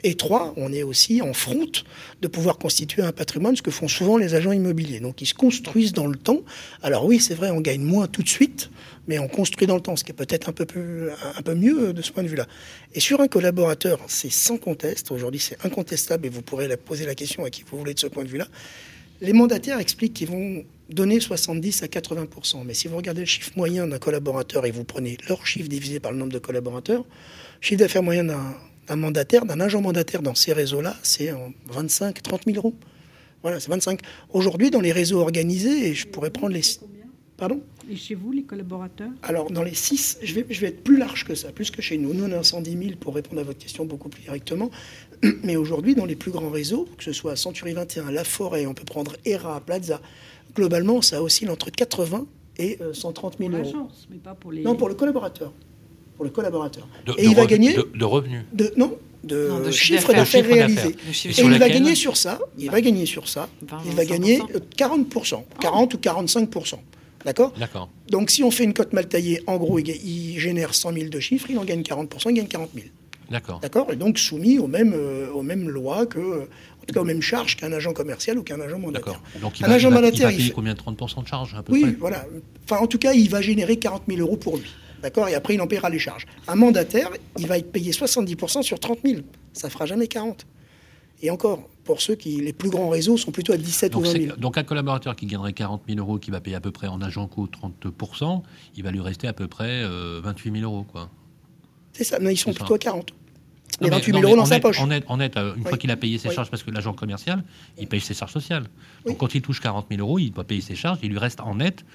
[0.04, 1.68] Et trois, on est aussi en front
[2.22, 5.00] de pouvoir constituer un patrimoine, ce que font souvent les agents immobiliers.
[5.00, 6.42] Donc ils se construisent dans le temps.
[6.82, 8.72] Alors oui, c'est vrai, on gagne moins tout de suite,
[9.08, 10.66] mais on construit dans le temps, ce qui est peut-être un peu,
[11.38, 12.48] un peu mieux de ce point de vue-là.
[12.96, 15.12] Et sur un collaborateur, c'est sans conteste.
[15.12, 18.08] Aujourd'hui, c'est incontestable et vous pourrez poser la question à qui vous voulez de ce
[18.08, 18.48] point de vue-là.
[19.22, 23.52] Les mandataires expliquent qu'ils vont donner 70 à 80% Mais si vous regardez le chiffre
[23.56, 27.06] moyen d'un collaborateur et vous prenez leur chiffre divisé par le nombre de collaborateurs,
[27.62, 31.34] chiffre d'affaires moyen d'un mandataire, d'un agent mandataire dans ces réseaux-là, c'est
[31.68, 32.74] 25, 30 000 euros.
[33.42, 34.00] Voilà, c'est 25.
[34.34, 36.62] Aujourd'hui, dans les réseaux organisés, et je pourrais prendre les.
[37.38, 37.62] Pardon?
[37.92, 39.12] Et chez vous, les collaborateurs?
[39.22, 41.82] Alors, dans les 6, je vais, je vais être plus large que ça, plus que
[41.82, 42.14] chez nous.
[42.14, 44.72] Nous, on a 110 000 pour répondre à votre question beaucoup plus directement.
[45.44, 48.74] Mais aujourd'hui, dans les plus grands réseaux, que ce soit Century 21, La Forêt, on
[48.74, 50.02] peut prendre ERA, Plaza,
[50.56, 52.26] globalement, ça oscille entre 80
[52.58, 53.90] et 130 000 euros.
[54.10, 54.64] mais pas pour les...
[54.64, 55.54] Non, pour le collaborateur
[56.16, 56.88] pour le collaborateur.
[57.18, 58.44] et il va gagner de, revenus.
[58.54, 60.96] De, non, de, chiffre d'affaires réalisé.
[61.26, 62.40] Et il va gagner sur ça.
[62.58, 63.50] Il va gagner sur ça.
[63.86, 64.42] il va gagner
[64.78, 65.08] 40
[65.60, 66.50] 40 ou 45
[67.26, 67.54] D'accord?
[67.60, 67.90] D'accord.
[68.10, 71.20] Donc si on fait une cote mal taillée, en gros, il, génère 100 000 de
[71.20, 72.86] chiffres, il en gagne 40% il gagne 40 000.
[73.32, 73.60] D'accord.
[73.60, 73.92] D'accord?
[73.92, 77.24] Et donc soumis aux mêmes, euh, aux mêmes lois que, en tout cas aux mêmes
[77.24, 79.14] charges qu'un agent commercial ou qu'un agent mandataire.
[79.14, 79.22] D'accord.
[79.42, 81.74] Donc il un va, agent mandataire, il, va payer combien 30 de charges à peu
[81.74, 82.26] Oui, voilà.
[82.70, 84.70] Enfin, en tout cas, il va générer 40 000 euros pour lui.
[85.02, 86.26] D'accord Et après, il en paiera les charges.
[86.48, 89.22] Un mandataire, il va être payé 70% sur 30 000.
[89.54, 90.46] Ça fera jamais 40.
[91.22, 94.06] Et encore, pour ceux qui, les plus grands réseaux sont plutôt à 17 donc ou
[94.06, 94.38] 20 000.
[94.38, 97.02] Donc un collaborateur qui gagnerait 40 000 euros, qui va payer à peu près en
[97.02, 98.42] agent co 30%,
[98.76, 100.84] il va lui rester à peu près 28 euh, 000 euros.
[100.84, 101.10] quoi.
[101.94, 103.12] C'est ça, mais ils sont plutôt à 40.
[103.82, 104.80] Les 28 000 euros dans sa poche.
[104.80, 107.44] En net, en net une fois qu'il a payé ses charges, parce que l'agent commercial,
[107.78, 108.66] il paye ses charges sociales.
[109.06, 111.40] Donc quand il touche 40 000 euros, il doit payer ses charges, il lui reste
[111.40, 111.86] en net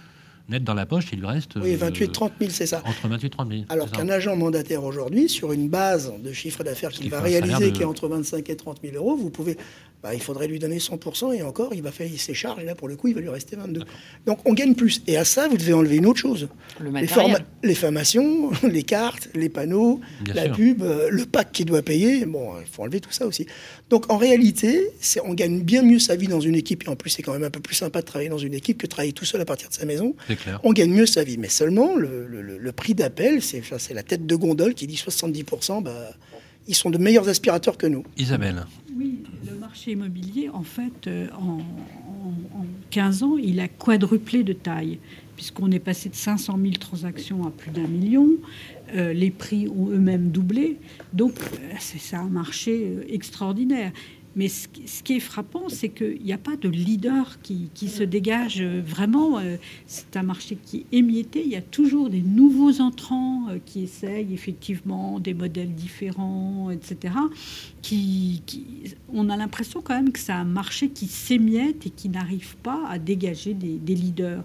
[0.48, 1.56] net dans la poche, il lui reste.
[1.56, 2.82] Oui, 28 30 000, c'est ça.
[2.84, 3.62] Entre 28 et 30 000.
[3.68, 7.82] Alors qu'un agent mandataire aujourd'hui, sur une base de chiffre d'affaires qu'il va réaliser qui
[7.82, 9.56] est entre 25 et 30 000 euros, vous pouvez.
[10.02, 12.74] Bah, il faudrait lui donner 100% et encore, il va faire ses charges et là,
[12.74, 13.82] pour le coup, il va lui rester 22.
[14.26, 15.02] Donc on gagne plus.
[15.06, 16.48] Et à ça, vous devez enlever une autre chose
[16.80, 17.06] le les,
[17.62, 20.00] les formations, les cartes, les panneaux,
[20.34, 22.24] la pub, euh, le pack qu'il doit payer.
[22.24, 23.46] Bon, il faut enlever tout ça aussi.
[23.90, 24.88] Donc en réalité,
[25.24, 27.44] on gagne bien mieux sa vie dans une équipe et en plus, c'est quand même
[27.44, 29.44] un peu plus sympa de travailler dans une équipe que de travailler tout seul à
[29.44, 30.14] partir de sa maison.
[30.64, 31.36] on gagne mieux sa vie.
[31.36, 35.92] Mais seulement, le, prix d'appel, c'est la tête de gondole qui dit 70%, bah,
[36.68, 38.04] ils sont de meilleurs aspirateurs que nous.
[38.16, 38.64] Isabelle.
[38.96, 41.58] Oui, le marché immobilier, en fait, euh, en,
[42.90, 44.98] 15 ans, il a quadruplé de taille,
[45.36, 48.30] puisqu'on est passé de 500 000 transactions à plus d'un million.
[48.96, 50.78] Euh, les prix ont eux-mêmes doublé.
[51.12, 53.92] Donc, euh, c'est un marché extraordinaire.
[54.36, 58.62] Mais ce, qui est frappant, c'est qu'il n'y a pas de leader qui, se dégage
[58.62, 59.38] vraiment.
[59.38, 59.56] Euh,
[59.86, 61.42] c'est un marché qui est émietté.
[61.44, 67.14] Il y a toujours des nouveaux entrants euh, qui essayent effectivement des modèles différents, etc.
[69.12, 72.86] On a l'impression quand même que c'est un marché qui s'émiette et qui n'arrive pas
[72.88, 74.44] à dégager des, leaders.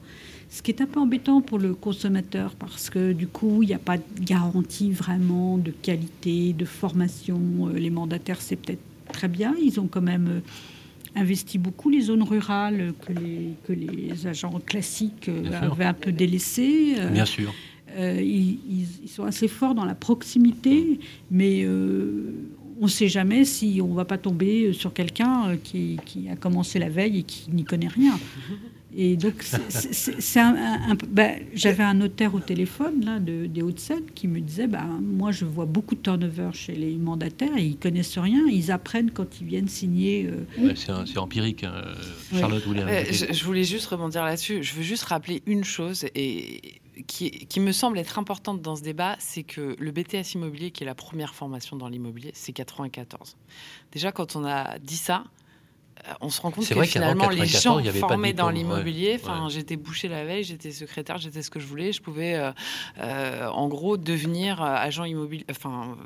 [0.49, 3.73] Ce qui est un peu embêtant pour le consommateur parce que du coup, il n'y
[3.73, 7.39] a pas de garantie vraiment de qualité, de formation.
[7.67, 8.81] Euh, les mandataires, c'est peut-être
[9.11, 9.55] très bien.
[9.61, 14.59] Ils ont quand même euh, investi beaucoup les zones rurales que les, que les agents
[14.65, 16.95] classiques euh, avaient un peu délaissées.
[16.97, 17.53] Euh, bien sûr.
[17.97, 20.99] ils, sont assez forts dans la proximité,
[21.31, 26.27] mais on ne sait jamais si on ne va pas tomber sur quelqu'un qui, qui,
[26.27, 28.19] a commencé la veille et qui n'y connaît rien.
[28.97, 34.27] Et donc, c'est un, ben, j'avais un notaire au téléphone là, de, des Hauts-de-Seine qui
[34.27, 38.17] me disait bah, Moi, je vois beaucoup de turnover chez les mandataires et ils connaissent
[38.17, 38.45] rien.
[38.47, 40.29] Ils apprennent quand ils viennent signer.
[40.59, 41.65] Euh, c'est empirique.
[41.65, 41.73] Hein.
[42.33, 42.83] Charlotte voulait.
[42.83, 44.63] Euh, je, voulais juste rebondir là-dessus.
[44.63, 46.61] Je veux juste rappeler une chose et
[47.07, 50.83] qui, qui, me semble être importante dans ce débat, c'est que le BTS immobilier, qui
[50.83, 53.35] est la première formation dans l'immobilier, c'est 94.
[53.91, 55.25] Déjà, quand on a dit ça,
[56.21, 60.25] on se rend compte que finalement les gens formés dans l'immobilier, enfin j'étais bouché la
[60.25, 62.51] veille, j'étais secrétaire, j'étais ce que je voulais, je pouvais euh,
[62.99, 65.45] euh, en gros devenir euh, agent immobilier.
[65.49, 65.97] Enfin,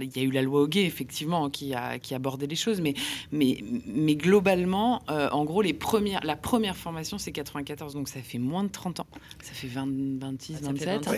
[0.00, 2.94] il y a eu la loi Hoguet, effectivement, qui a, qui abordé les choses, mais,
[3.32, 8.38] mais, mais globalement, en gros, les premières, la première formation, c'est 94, donc ça fait
[8.38, 9.06] moins de 30 ans.
[9.42, 11.08] Ça fait 20, 26, 27.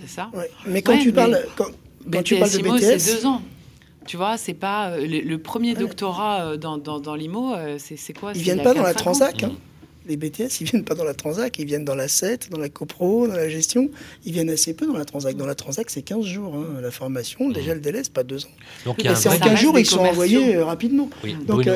[0.00, 0.30] C'est ça
[0.66, 1.44] Mais quand tu parles.
[1.56, 1.66] Quand,
[2.22, 3.42] tu parles de BTS, c'est deux ans.
[4.06, 8.12] Tu vois, c'est pas euh, le, premier doctorat euh, dans, dans, dans l'IMO, euh, c'est
[8.12, 8.32] quoi?
[8.34, 9.42] Ils viennent pas dans la Transac.
[9.42, 9.52] Hein
[10.06, 12.68] les BTS, ils viennent pas dans la Transac, ils viennent dans la 7, dans la
[12.68, 13.90] CoPro, dans la gestion.
[14.24, 15.36] Ils viennent assez peu dans la Transac.
[15.36, 16.54] Dans la Transac, c'est 15 jours.
[16.54, 17.52] Hein, la formation, mmh.
[17.52, 18.50] déjà le délai, c'est pas deux ans.
[18.84, 21.08] Donc, c'est en 15 jours, ils sont envoyés rapidement.
[21.46, 21.66] Donc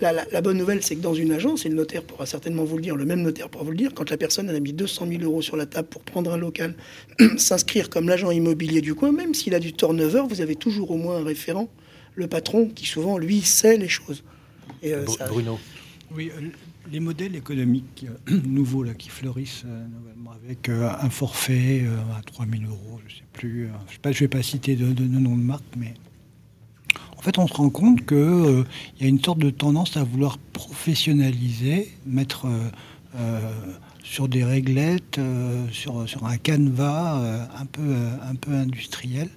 [0.00, 2.76] la, la, bonne nouvelle, c'est que dans une agence, et le notaire pourra certainement vous
[2.76, 5.06] le dire, le même notaire pourra vous le dire, quand la personne a mis 200
[5.08, 6.74] 000 euros sur la table pour prendre un local,
[7.36, 10.96] s'inscrire comme l'agent immobilier du coin, même s'il a du turnover, vous avez toujours au
[10.96, 11.68] moins un référent
[12.18, 14.24] le patron qui souvent, lui, sait les choses.
[14.82, 15.58] Et, euh, Bruno.
[16.14, 16.48] Oui, euh,
[16.90, 19.64] les modèles économiques euh, nouveaux là, qui fleurissent
[20.44, 21.84] avec un forfait
[22.16, 23.68] à 3 000 euros, je ne sais plus,
[24.04, 25.94] je ne vais pas citer de, nom de marque, mais
[27.16, 28.64] en fait on se rend compte qu'il
[29.00, 32.46] y a une sorte de tendance à vouloir professionnaliser, mettre
[34.04, 35.20] sur des réglettes,
[35.72, 39.28] sur, un canevas un peu industriel,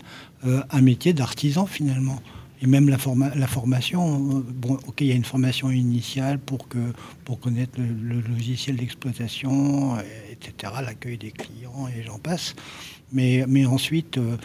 [0.44, 2.22] un métier d'artisan finalement.
[2.62, 2.98] Et même la,
[3.36, 6.94] la formation, euh, bon, ok, il y a une formation initiale pour, que,
[7.26, 9.98] pour connaître le, logiciel d'exploitation,
[10.32, 12.56] etc., l'accueil des clients et j'en passe.
[13.14, 14.38] Mais, mais ensuite, euh,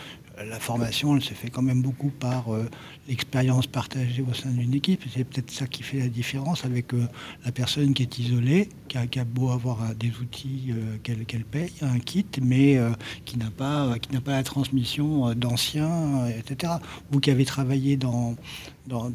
[0.44, 2.68] la formation, elle se fait quand même beaucoup par euh,
[3.08, 5.02] l'expérience partagée au sein d'une équipe.
[5.14, 7.06] C'est peut-être ça qui fait la différence avec euh,
[7.44, 11.98] la personne qui est isolée, qui a, beau avoir euh, des outils qu'elle paye, un
[11.98, 12.78] kit, mais
[13.24, 16.74] qui n'a pas, la transmission d'anciens, etc.
[17.10, 18.36] Vous qui avez travaillé dans,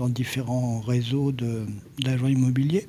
[0.09, 2.87] différents réseaux d'agents immobiliers,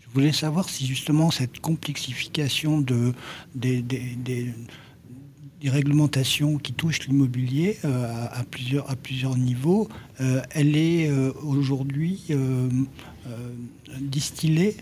[0.00, 3.12] je voulais savoir si justement cette complexification de,
[3.54, 3.82] des
[5.66, 9.88] réglementations qui touchent l'immobilier euh, à, plusieurs, à plusieurs niveaux,
[10.20, 12.26] euh, elle est euh, aujourd'hui
[14.00, 14.76] distillée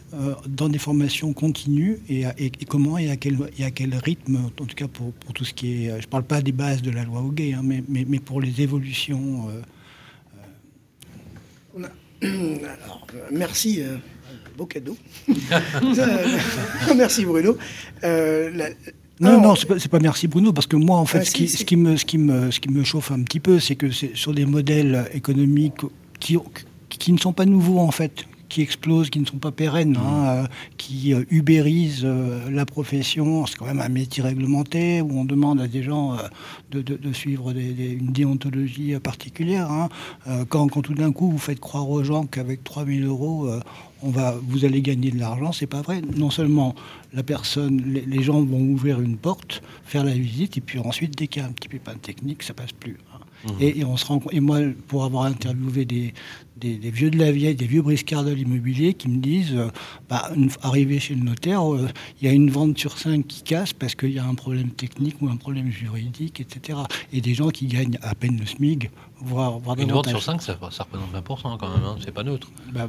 [0.46, 2.24] dans des formations continues et,
[2.68, 5.52] comment et à, quel, et à quel rythme, en tout cas pour, pour tout ce
[5.52, 5.88] qui est...
[6.00, 8.40] Je ne parle pas des bases de la loi Hoguet, hein, mais, mais, mais, pour
[8.40, 9.48] les évolutions.
[13.32, 13.82] merci
[14.56, 14.96] beau cadeau.
[16.96, 17.56] merci Bruno.
[18.02, 18.68] La,
[19.20, 21.64] non, non, c'est pas, pas, merci Bruno, parce que moi, en fait, ce, qui, ce,
[21.64, 24.14] qui me, ce, qui me, ce qui me chauffe un petit peu, c'est que c'est
[24.14, 25.80] sur des modèles économiques
[26.20, 26.36] qui,
[26.88, 30.42] qui ne sont pas nouveaux, en fait, qui explosent, qui ne sont pas pérennes, hein,
[30.42, 30.44] mmh.
[30.44, 33.46] euh, qui euh, ubérisent euh, la profession.
[33.46, 36.16] C'est quand même un métier réglementé où on demande à des gens
[36.70, 39.70] de, de, suivre des, une déontologie particulière.
[39.70, 39.88] Hein.
[40.48, 43.48] Quand, quand, tout d'un coup vous faites croire aux gens qu'avec 3000 euros,
[44.02, 46.02] on va, vous allez gagner de l'argent, c'est pas vrai.
[46.16, 46.74] Non seulement
[47.12, 51.26] la personne, les, gens vont ouvrir une porte, faire la visite, et puis ensuite, dès
[51.26, 52.98] qu'il y a un petit pépin technique, ça passe plus.
[53.14, 53.18] Hein.
[53.44, 53.50] Mmh.
[53.60, 56.14] Et, on se rend, et moi, pour avoir interviewé des,
[56.56, 59.68] des, vieux de la vieille, des vieux briscards de l'immobilier qui me disent, euh,
[60.08, 60.30] bah,
[60.62, 61.88] arrivé chez le notaire, euh,
[62.20, 64.70] il y a une vente sur cinq qui casse parce qu'il y a un problème
[64.70, 66.78] technique ou un problème juridique, etc.
[67.12, 68.90] Et des gens qui gagnent à peine le SMIG,
[69.20, 72.50] voire, voire Une vente sur cinq, ça, représente 20% quand même, hein, c'est pas neutre.
[72.72, 72.88] Bah,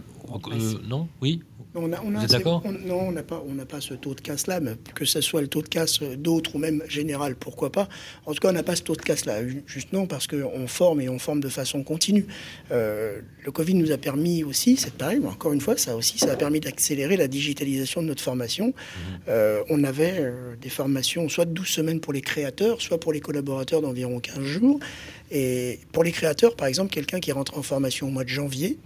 [0.88, 1.07] non?
[1.22, 1.41] Oui?
[1.78, 2.63] On Vous êtes d'accord?
[2.86, 5.61] Non, on n'a pas, pas ce taux de casse-là, mais que ce soit le taux
[5.61, 7.88] de casse d'autres ou même général, pourquoi pas.
[8.26, 11.01] En tout cas, on n'a pas ce taux de casse-là, juste non, parce qu'on forme
[11.01, 12.26] et on forme de façon continue.
[12.72, 16.33] Euh, le Covid nous a permis aussi, c'est pareil, encore une fois, ça aussi, ça
[16.33, 18.67] a permis d'accélérer la digitalisation de notre formation.
[18.67, 19.01] Mmh.
[19.29, 23.13] Euh, on avait euh, des formations soit de 12 semaines pour les créateurs, soit pour
[23.13, 24.79] les collaborateurs d'environ 15 jours.
[25.31, 28.77] Et pour les créateurs, par exemple, quelqu'un qui rentre en formation au mois de janvier,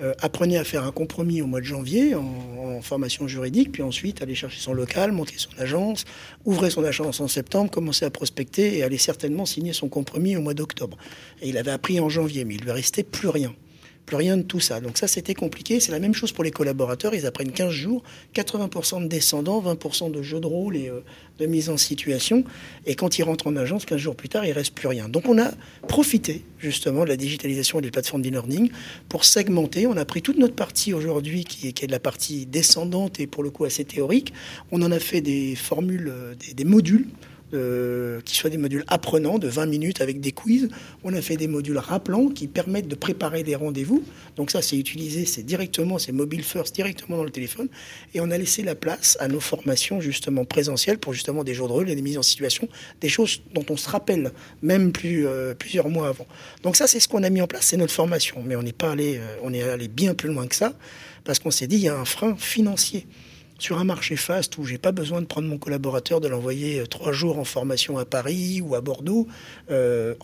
[0.00, 4.20] euh, apprenait à faire un compromis au mois de janvier en, formation juridique, puis ensuite
[4.20, 6.04] aller chercher son local, monter son agence,
[6.44, 10.40] ouvrir son agence en septembre, commencer à prospecter et aller certainement signer son compromis au
[10.40, 10.96] mois d'octobre.
[11.40, 13.54] Et il avait appris en janvier, mais il lui restait plus rien
[14.08, 14.80] plus rien de tout ça.
[14.80, 15.80] Donc ça, c'était compliqué.
[15.80, 17.14] C'est la même chose pour les collaborateurs.
[17.14, 18.02] Ils apprennent 15 jours,
[18.34, 21.00] 80% de descendants, 20% de jeux de rôle et euh,
[21.38, 22.42] de mise en situation.
[22.86, 25.10] Et quand ils rentrent en agence, 15 jours plus tard, il reste plus rien.
[25.10, 25.50] Donc on a
[25.88, 28.70] profité justement de la digitalisation et des plateformes d'e-learning
[29.10, 29.86] pour segmenter.
[29.86, 33.42] On a pris toute notre partie aujourd'hui qui est, de la partie descendante et pour
[33.42, 34.32] le coup assez théorique.
[34.72, 37.08] On en a fait des formules, euh, des modules
[37.54, 40.68] euh, qui soient des modules apprenants de 20 minutes avec des quiz.
[41.04, 44.02] On a fait des modules rappelants qui permettent de préparer des rendez-vous.
[44.36, 47.68] Donc ça, c'est utilisé, c'est directement, c'est mobile first, directement dans le téléphone.
[48.14, 51.68] Et on a laissé la place à nos formations justement présentielles pour justement des jours
[51.68, 52.68] de rôle des mises en situation,
[53.00, 54.32] des choses dont on se rappelle
[54.62, 56.26] même plus, euh, plusieurs mois avant.
[56.62, 58.42] Donc ça, c'est ce qu'on a mis en place, c'est notre formation.
[58.44, 60.74] Mais on n'est pas allé, euh, on est allé bien plus loin que ça
[61.24, 63.06] parce qu'on s'est dit il y a un frein financier
[63.58, 66.86] sur un marché fast où j'ai pas besoin de prendre mon collaborateur, de l'envoyer euh,
[66.86, 69.26] trois jours en formation à Paris ou à Bordeaux,
[69.70, 70.14] euh,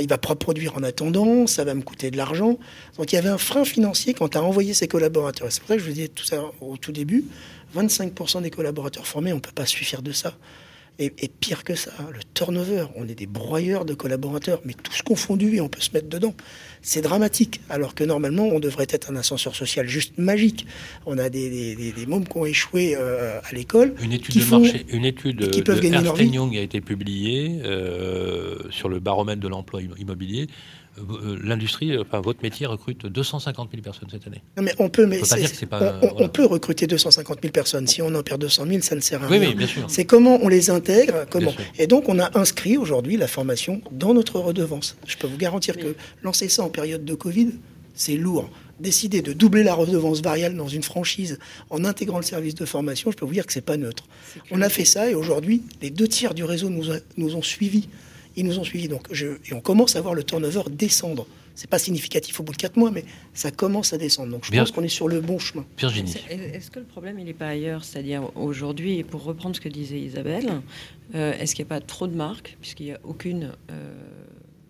[0.00, 2.58] il va pas produire en attendant, ça va me coûter de l'argent.
[2.98, 5.48] Donc il y avait un frein financier quand à envoyer ses collaborateurs.
[5.50, 7.24] C'est pour ça que je vous disais tout ça au tout début,
[7.74, 10.34] 25% des collaborateurs formés, on ne peut pas suffire de ça.
[10.98, 15.56] Et, pire que ça, le turnover, on est des broyeurs de collaborateurs, mais tous confondus
[15.56, 16.34] et on peut se mettre dedans.
[16.84, 20.66] C'est dramatique, alors que normalement on devrait être un ascenseur social juste magique.
[21.06, 23.94] On a des, des, mômes qui ont échoué euh, à l'école.
[24.02, 28.98] Une étude de marché, une étude de Ernst Young a été publiée euh, sur le
[28.98, 30.48] baromètre de l'emploi immobilier.
[30.98, 34.42] Euh, l'industrie, enfin votre métier recrute 250 000 personnes cette année.
[34.58, 35.22] Non mais on peut, mais
[36.18, 37.86] on, peut recruter 250 000 personnes.
[37.86, 39.40] Si on en perd 200 000, ça ne sert à rien.
[39.40, 39.84] Oui, bien sûr.
[39.88, 41.54] C'est comment on les intègre, comment.
[41.78, 44.96] Et donc on a inscrit aujourd'hui la formation dans notre redevance.
[45.06, 47.52] Je peux vous garantir que lancer ça en période de Covid,
[47.94, 48.50] c'est lourd.
[48.78, 51.38] Décider de doubler la redevance variable dans une franchise
[51.70, 54.04] en intégrant le service de formation, je peux vous dire que c'est pas neutre.
[54.50, 56.84] On a fait ça et aujourd'hui, les deux tiers du réseau nous,
[57.16, 57.88] nous ont suivis
[58.36, 58.88] ils nous ont suivis.
[58.88, 61.26] Donc, je, et on commence à voir le turnover descendre.
[61.54, 63.04] C'est pas significatif au bout de 4 mois, mais
[63.34, 64.30] ça commence à descendre.
[64.30, 65.66] Donc je pense qu'on est sur le bon chemin.
[65.78, 66.14] Virginie.
[66.30, 69.68] Est-ce que le problème, il n'est pas ailleurs C'est-à-dire aujourd'hui, et pour reprendre ce que
[69.68, 70.62] disait Isabelle,
[71.14, 73.52] euh, est-ce qu'il n'y a pas trop de marques, puisqu'il n'y a aucune...
[73.70, 73.92] Euh,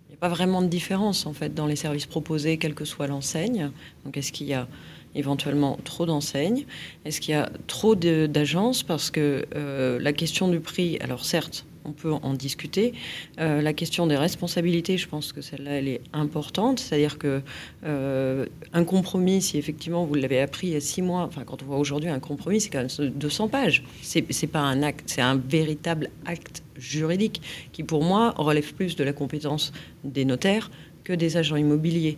[0.08, 2.84] il n'y a pas vraiment de différence en fait dans les services proposés, quelle que
[2.84, 3.70] soit l'enseigne.
[4.04, 4.68] Donc est-ce qu'il y a
[5.14, 6.66] éventuellement trop d'enseignes?
[7.04, 8.82] Est-ce qu'il y a trop d'agences?
[8.82, 12.92] Parce que euh, la question du prix, alors certes, on peut en discuter.
[13.38, 16.80] Euh, la question des responsabilités, je pense que celle-là, elle est importante.
[16.80, 17.42] C'est-à-dire que
[17.84, 21.62] euh, un compromis, si effectivement vous l'avez appris il y a six mois, enfin quand
[21.62, 23.84] on voit aujourd'hui un compromis, c'est quand même 200 pages.
[24.02, 27.40] C'est, pas un acte, c'est un véritable acte juridique
[27.72, 29.72] qui, pour moi, relève plus de la compétence
[30.04, 30.70] des notaires
[31.04, 32.16] que des agents immobiliers.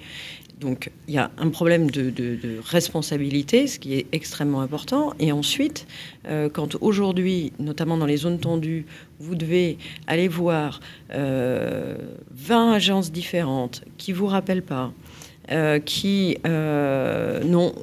[0.65, 5.13] Donc il y a un problème de, responsabilité, ce qui est extrêmement important.
[5.21, 5.87] Et ensuite,
[6.27, 8.87] euh, quand aujourd'hui, notamment dans les zones tendues,
[9.21, 11.97] vous devez aller voir 20 euh,
[12.51, 14.93] agences différentes qui ne vous rappellent pas,
[15.51, 17.75] euh, qui n'ont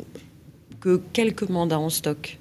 [0.79, 2.39] que quelques mandats en stock,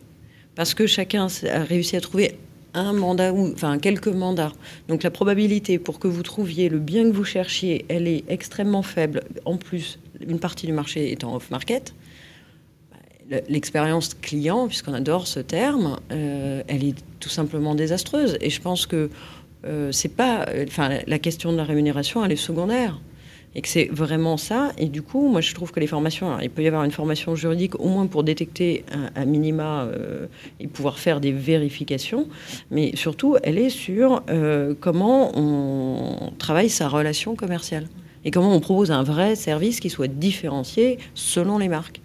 [0.55, 2.39] parce que chacun a réussi à trouver
[2.73, 4.53] un mandat ou enfin quelques mandats.
[4.89, 8.83] Donc la probabilité pour que vous trouviez le bien que vous cherchiez, elle est extrêmement
[8.83, 9.23] faible.
[9.45, 11.95] En plus, une partie du marché en off-market.
[13.49, 18.37] L'expérience client, puisqu'on adore ce terme, euh, elle est tout simplement désastreuse.
[18.41, 19.09] Et je pense que
[19.65, 22.99] euh, c'est pas, enfin, la question de la rémunération, elle est secondaire
[23.55, 24.73] et que c'est vraiment ça.
[24.79, 27.35] Et du coup, moi, je trouve que les formations, il peut y avoir une formation
[27.35, 28.85] juridique au moins pour détecter
[29.17, 30.27] un, minima euh,
[30.61, 32.29] et pouvoir faire des vérifications,
[32.71, 37.87] mais surtout, elle est sur euh, comment on travaille sa relation commerciale
[38.25, 42.01] et comment on propose un vrai service qui soit différencié selon les marques.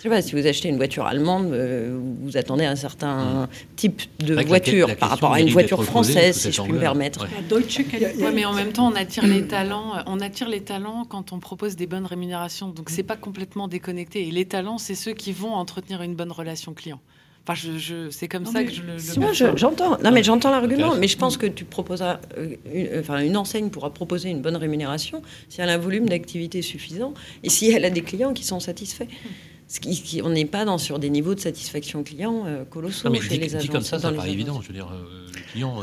[0.00, 4.00] Je sais pas, si vous achetez une voiture allemande, euh, vous attendez un certain type
[4.20, 7.26] de voiture par rapport à une voiture française, si je puis me permettre.
[8.32, 9.92] Mais en même temps, on attire les talents.
[10.06, 12.70] On attire les talents quand on propose des bonnes rémunérations.
[12.70, 14.26] Donc, c'est pas complètement déconnecté.
[14.26, 17.00] Et les talents, c'est ceux qui vont entretenir une bonne relation client.
[17.46, 19.56] Enfin, je, c'est comme ça que je le.
[19.56, 19.98] j'entends.
[20.02, 20.94] Non, mais j'entends l'argument.
[20.94, 22.20] Mais je pense que tu proposeras.
[22.36, 26.08] Euh, une, enfin, une enseigne pourra proposer une bonne rémunération si elle a un volume
[26.08, 29.08] d'activité suffisant et si elle a des clients qui sont satisfaits.
[29.78, 33.20] Qui, on n'est pas dans, sur des niveaux de satisfaction client euh, colossaux non, mais
[33.20, 33.70] chez les agences.
[33.70, 34.60] comme ça, ça paraît évident.
[34.60, 35.80] Je veux dire, euh, les clients,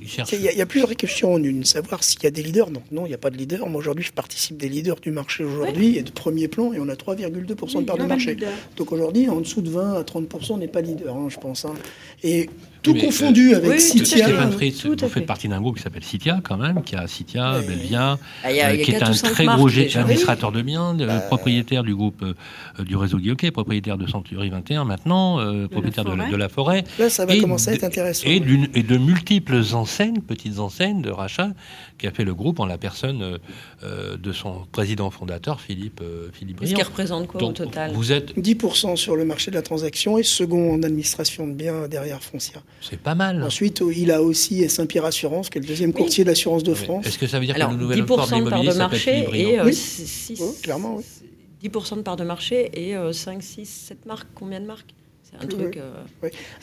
[0.00, 0.32] ils, cherchent.
[0.32, 1.64] Il y, a plusieurs questions en une.
[1.64, 2.70] Savoir s'il y a des leaders.
[2.70, 3.68] Donc non, il n'y a pas de leader.
[3.68, 6.88] Moi aujourd'hui, je participe des leaders du marché aujourd'hui et de premier plan, et on
[6.88, 8.36] a 3,2% de part de marché.
[8.76, 11.64] Donc aujourd'hui, en dessous de 20 à 30%, on n'est pas leader, hein, je pense.
[11.64, 11.74] Hein.
[12.24, 12.50] Et
[12.82, 14.50] tout confondu euh, avec Citia.
[14.50, 18.18] Fritz, vous faites partie d'un groupe qui s'appelle Citia, quand même, qui a Citia, Belvia,
[18.42, 21.20] ah, euh, qui est un très gros administrateur de biens, bah.
[21.20, 25.38] propriétaire du groupe euh, du réseau Guilloquet, propriétaire de Century 21 maintenant,
[25.68, 26.84] propriétaire de la, forêt.
[26.98, 28.26] Là, ça va commencer à être intéressant.
[28.26, 28.42] Et,
[28.74, 31.50] et, de multiples enseignes, petites enseignes de rachat,
[31.98, 33.38] qui a fait le groupe en la personne
[33.82, 36.02] de son président fondateur, Philippe,
[36.32, 36.70] Philippe Briand.
[36.70, 40.18] Ce qui représente quoi au total Vous êtes 10% sur le marché de la transaction
[40.18, 42.62] et second en administration de biens derrière Foncia.
[42.80, 43.42] C'est pas mal.
[43.42, 47.06] Ensuite, il a aussi Saint-Pierre Assurance, qui est le deuxième courtier d'assurance de France.
[47.06, 49.64] Est-ce que ça veut dire que le nouvel port de part de marché et euh,
[49.64, 50.36] oui.
[50.62, 51.04] clairement, oui.
[51.62, 54.28] 10% de part de marché et 5, 6, 7 marques.
[54.34, 54.94] Combien de marques?
[55.22, 55.76] C'est un truc.
[55.76, 56.04] Euh...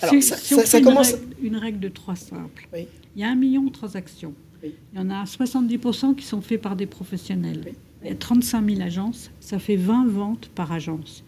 [0.01, 1.11] Alors, ça, si on ça, commence.
[1.11, 2.67] Une règle, une règle, de trois simples.
[2.73, 4.33] Il y a un million de transactions.
[4.63, 7.73] Il y en a 70% qui sont faits par des professionnels.
[8.03, 9.31] Il y a 35 000 agences.
[9.39, 11.23] Ça fait 20 ventes par agence.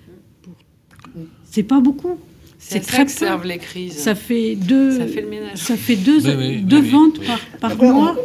[1.44, 2.18] C'est pas beaucoup.
[2.60, 3.98] C'est très que servent les crises.
[3.98, 5.00] Ça fait deux.
[5.00, 5.58] Ça fait le ménage.
[5.58, 6.22] Ça fait deux,
[6.62, 8.16] deux ventes par, par mois.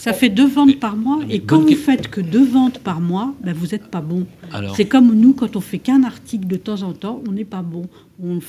[0.00, 1.20] Ça fait deux ventes par mois.
[1.28, 4.26] Et quand vous faites que deux ventes par mois, ben vous n'êtes pas bon.
[4.74, 7.62] C'est comme nous, quand on fait qu'un article de temps en temps, on n'est pas
[7.62, 7.86] bon.
[8.22, 8.40] On,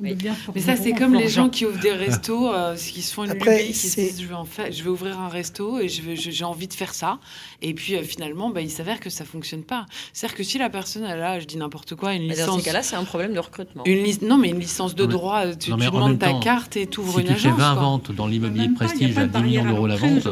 [0.00, 0.16] mais,
[0.60, 3.62] ça, c'est comme les gens qui ouvrent des restos, euh, qui se font une Après,
[3.62, 6.44] lubie, qui se disent je vais, en faire, je vais ouvrir un resto et j'ai
[6.44, 7.18] envie de faire ça.
[7.60, 9.86] Et puis euh, finalement, bah, il s'avère que ça fonctionne pas.
[10.12, 12.46] C'est-à-dire que si la personne a là, je dis n'importe quoi, une licence.
[12.46, 13.82] Dans ces cas-là, c'est un problème de recrutement.
[13.84, 17.26] Une non, mais une licence de droit, tu, demandes ta carte et tu ouvres une
[17.26, 17.38] agence.
[17.38, 20.28] Si tu fais 20 ventes dans l'immobilier de prestige à 10 millions d'euros la vente.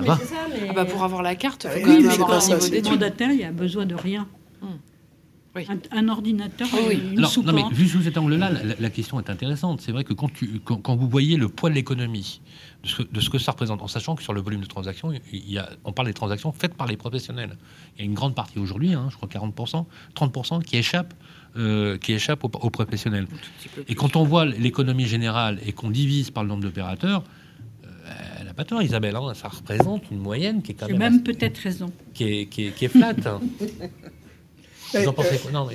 [0.00, 0.14] Mais ça,
[0.50, 0.68] mais...
[0.70, 2.92] Ah bah pour avoir la carte, il faut quand même avoir un niveau d'études.
[2.92, 4.26] mandataire, il y a besoin de rien.
[5.90, 7.00] Un, ordinateur, ah oui.
[7.12, 9.80] une non, mais vu sous cet angle-là, la, question est intéressante.
[9.80, 12.42] C'est vrai que quand, tu, quand, vous voyez le poids de l'économie,
[12.82, 15.12] de ce, de ce, que ça représente, en sachant que sur le volume de transactions,
[15.32, 17.56] il y a, on parle des transactions faites par les professionnels.
[17.94, 21.14] Il y a une grande partie aujourd'hui, hein, je crois 40%, 30% qui échappe,
[21.56, 23.26] euh, qui échappe aux, professionnels.
[23.88, 27.24] Et quand on voit l'économie générale et qu'on divise par le nombre d'opérateurs,
[28.56, 29.14] pas tort, Isabelle.
[29.16, 30.98] Hein, ça représente une moyenne qui est quand même.
[30.98, 31.92] même peut-être raison.
[32.14, 33.14] Qui est, qui est, qui est flat.
[33.26, 33.40] Hein.
[34.94, 35.04] Euh,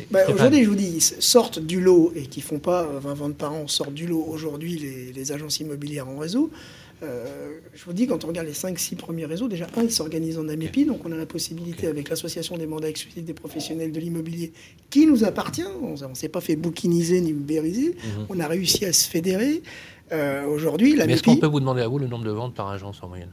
[0.09, 3.53] bah, aujourd'hui, je vous dis, sortent du lot et qui font pas 20 ventes par
[3.53, 6.49] an, sortent du lot aujourd'hui les, agences immobilières en réseau.
[7.03, 10.37] Euh, je vous dis, quand on regarde les 5-6 premiers réseaux, déjà, un, ils s'organisent
[10.37, 13.99] en AMEPI, donc on a la possibilité, avec l'association des mandats exclusifs des professionnels de
[13.99, 14.53] l'immobilier,
[14.89, 18.25] qui nous appartient, on ne s'est pas fait bouquiniser ni ubériser, mhm.
[18.29, 19.61] on a réussi à se fédérer.
[20.11, 22.53] Euh, aujourd'hui, la Mais est-ce qu'on peut vous demander à vous le nombre de ventes
[22.53, 23.31] par agence en moyenne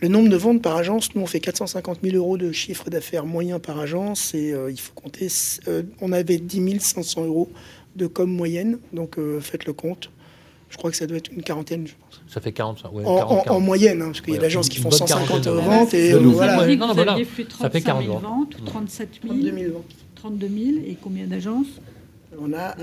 [0.00, 3.24] le nombre de ventes par agence, nous on fait 450 000 euros de chiffre d'affaires
[3.24, 5.28] moyen par agence et euh, il faut compter,
[5.68, 7.48] euh, on avait 10 500 euros
[7.96, 10.10] de com moyenne, donc euh, faites le compte.
[10.68, 12.22] Je crois que ça doit être une quarantaine, je pense.
[12.28, 15.46] Ça fait 40, ouais, en, moyenne, hein, parce qu'il y a d'agences qui font 150
[15.46, 16.66] ventes et voilà.
[16.76, 17.16] Non, voilà.
[17.58, 19.84] ça fait 40 ventes, 37 000,
[20.16, 21.80] 32 000 et combien d'agences?
[22.40, 22.74] On a,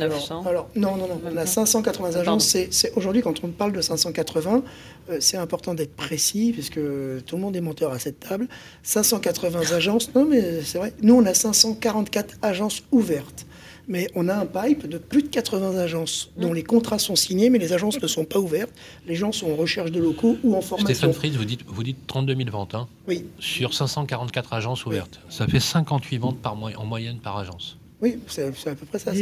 [0.45, 2.57] alors, non, non, non, on a 580 agences.
[2.69, 4.63] C'est, aujourd'hui, quand on parle de 580,
[5.09, 6.79] euh, c'est important d'être précis, puisque
[7.25, 8.47] tout le monde est menteur à cette table.
[8.83, 10.93] 580 agences, non, mais c'est vrai.
[11.01, 13.45] Nous, on a 544 agences ouvertes.
[13.87, 17.49] Mais on a un pipe de plus de 80 agences dont les contrats sont signés,
[17.49, 18.71] mais les agences ne sont pas ouvertes.
[19.07, 20.93] Les gens sont en recherche de locaux ou en formation.
[20.93, 23.25] Stéphane Fritz, vous dites, vous dites 32 000 ventes hein, oui.
[23.39, 25.19] sur 544 agences ouvertes.
[25.27, 27.77] Ça fait 58 ventes par mois, en moyenne par agence.
[28.03, 29.13] Oui, c'est à peu près ça.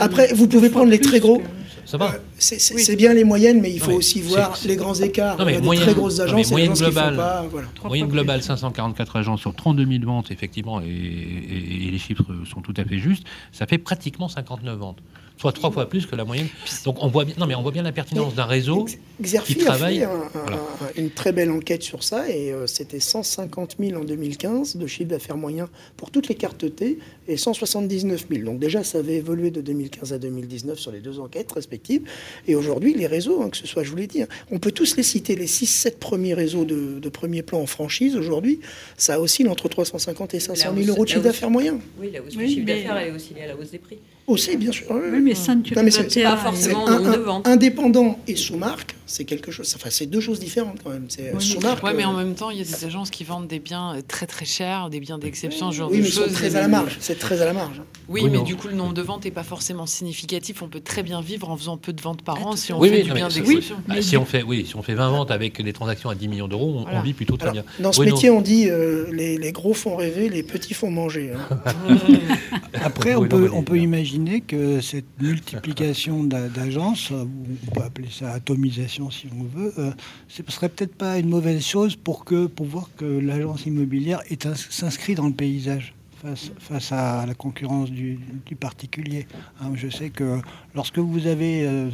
[0.00, 1.40] Après, vous pouvez prendre les très gros.
[1.84, 2.14] Ça va.
[2.14, 5.38] Euh, c'est bien les moyennes, mais il faut aussi voir les grands écarts.
[5.38, 7.46] Non, mais il y a très grosses agences moyenne globale, pas,
[7.84, 10.84] moyenne globale 544 agences sur 32 000 ventes, effectivement, et,
[11.92, 13.24] les chiffres sont tout à fait justes.
[13.52, 14.98] Ça fait pratiquement 59 ventes.
[15.36, 16.48] Soit trois fois plus que la moyenne.
[16.84, 18.86] Donc on voit bien, non mais on voit bien la pertinence d'un réseau
[19.22, 20.02] qui travaille.
[20.02, 24.76] A fait une très belle enquête sur ça et euh, c'était 150 000 en 2015
[24.76, 28.44] de chiffre d'affaires moyen pour toutes les cartes T et 179 000.
[28.44, 32.02] Donc déjà ça avait évolué de 2015 à 2019 sur les deux enquêtes respectives.
[32.46, 34.72] Et aujourd'hui les réseaux, hein, que ce soit, je vous l'ai dit, hein, on peut
[34.72, 38.60] tous les citer, les 6-7 premiers réseaux de, de, premier plan en franchise aujourd'hui,
[38.96, 41.78] ça oscille entre 350 et 500 000 euros de chiffre d'affaires moyen.
[42.00, 43.98] Oui, la hausse du chiffre d'affaires est aussi liée à la hausse des prix.
[44.26, 44.86] Aussi, bien sûr.
[44.90, 47.46] Oui, mais ça ne c'est pas forcément un, vente.
[47.46, 49.72] Indépendant et sous-marque, c'est quelque chose.
[49.76, 51.06] Enfin, c'est deux choses différentes quand même.
[51.08, 51.82] C'est sous-marque.
[51.84, 54.26] Oui, mais en même temps, il y a des agences qui vendent des biens très
[54.26, 56.32] très chers, des biens d'exception, genre oui, de mais choses.
[56.32, 56.96] Très à la marge.
[57.00, 57.80] C'est très à la marge.
[58.08, 60.62] Oui, mais du coup, le nombre de ventes n'est pas forcément significatif.
[60.62, 63.02] On peut très bien vivre en faisant peu de ventes par an si on fait
[63.02, 63.76] du bien d'exception.
[63.86, 66.28] Bah, si on fait, oui, si on fait 20 ventes avec des transactions à 10
[66.28, 67.64] millions d'euros, on, vit plutôt très bien.
[67.80, 71.32] Dans ce métier, on dit euh, les, gros font rêver, les petits font manger.
[71.32, 71.98] Hein.
[72.82, 78.93] Après, on peut, on peut imaginer que cette multiplication d'agences, on peut appeler ça atomisation
[79.10, 79.92] si on veut, euh,
[80.28, 84.22] ce serait peut-être pas une mauvaise chose pour, que, pour voir que l'agence immobilière
[84.70, 85.94] s'inscrit dans le paysage
[86.58, 88.18] face, à la concurrence du,
[88.58, 89.26] particulier.
[89.60, 90.40] Hein, je sais que
[90.74, 91.90] lorsque vous avez, euh,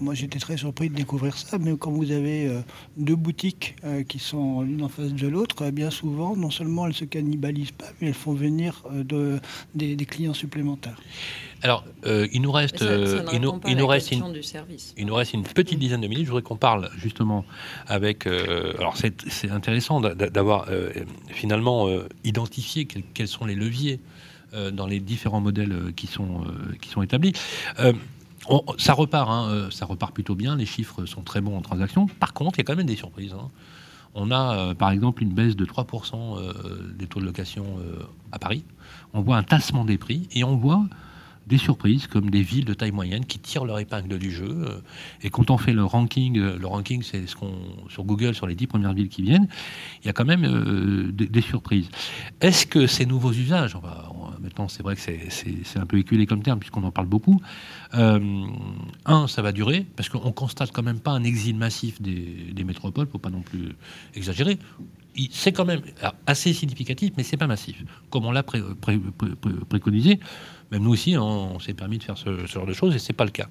[0.00, 2.60] moi j'étais très surpris de découvrir ça, mais quand vous avez euh,
[2.96, 6.94] deux boutiques euh, qui sont l'une en face de l'autre, bien souvent, non seulement elles
[6.94, 9.38] se cannibalisent pas, mais elles font venir de,
[9.74, 11.00] des, clients supplémentaires.
[11.62, 12.84] Alors, il nous reste,
[13.32, 14.24] il, nous, il nous reste une,
[14.96, 16.24] il nous reste une petite dizaine de minutes.
[16.24, 17.44] Je voudrais qu'on parle justement
[17.86, 18.26] avec.
[18.26, 20.68] alors, c'est intéressant d'avoir
[21.28, 21.88] finalement
[22.24, 24.17] identifié quels sont les leviers euh,
[24.52, 27.32] dans les différents modèles euh, qui sont, euh, qui sont établis.
[28.78, 30.56] ça repart, hein, ça repart plutôt bien.
[30.56, 32.06] Les chiffres sont très bons en transaction.
[32.06, 33.34] Par contre, il y a quand même des surprises.
[33.34, 33.50] Hein.
[34.14, 36.40] On a, par exemple, une baisse de 3%
[36.96, 37.78] des taux de location
[38.32, 38.64] à Paris.
[39.12, 40.86] On voit un tassement des prix et on voit
[41.48, 44.48] des surprises comme des villes de taille moyenne qui tirent leur épingle du jeu.
[44.48, 44.80] Euh,
[45.22, 47.54] et quand on fait le ranking, euh, le ranking c'est ce qu'on
[47.88, 49.48] sur Google sur les dix premières villes qui viennent,
[50.02, 51.88] il y a quand même euh, des, surprises.
[52.40, 53.76] Est-ce que ces nouveaux usages,
[54.40, 57.40] maintenant c'est vrai que c'est un peu éculé comme terme puisqu'on en parle beaucoup,
[57.92, 62.64] un, ça va durer parce qu'on constate quand même pas un exil massif des, des
[62.64, 63.70] métropoles, faut pas non plus
[64.14, 64.58] exagérer
[65.32, 65.82] c'est quand même
[66.26, 70.20] assez significatif, mais c'est pas massif, comme on l'a préconisé.
[70.70, 73.14] Même nous aussi, hein, on s'est permis de faire ce, genre de choses et c'est
[73.14, 73.48] pas le cas.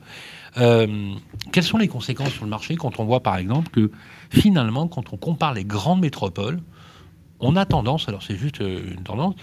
[0.58, 1.14] Euh,
[1.52, 3.92] quelles sont les conséquences sur le marché quand on voit, par exemple, que
[4.30, 6.60] finalement, quand on compare les grandes métropoles,
[7.40, 9.36] on a tendance, alors c'est juste euh, une tendance,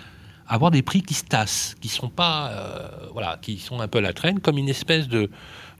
[0.46, 3.88] à avoir des prix qui se tassent, qui sont pas, euh, voilà, qui sont un
[3.88, 5.30] peu à la traîne, comme une espèce de,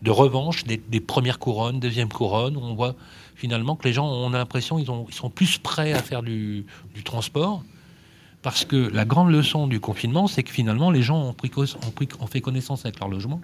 [0.07, 2.95] revanche des, premières couronnes, deuxième couronne, où on voit
[3.35, 6.65] finalement que les gens, ont l'impression qu'ils ils sont plus prêts à faire du,
[7.05, 7.63] transport
[8.43, 11.37] parce que la grande leçon du confinement, c'est que finalement, les gens ont,
[12.21, 13.41] ont, fait connaissance avec leur logement.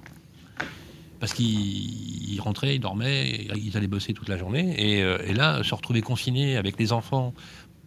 [1.21, 4.75] Parce qu'ils rentraient, ils dormaient, ils allaient bosser toute la journée.
[4.77, 7.33] Et, euh, là, se retrouver confinés avec les enfants,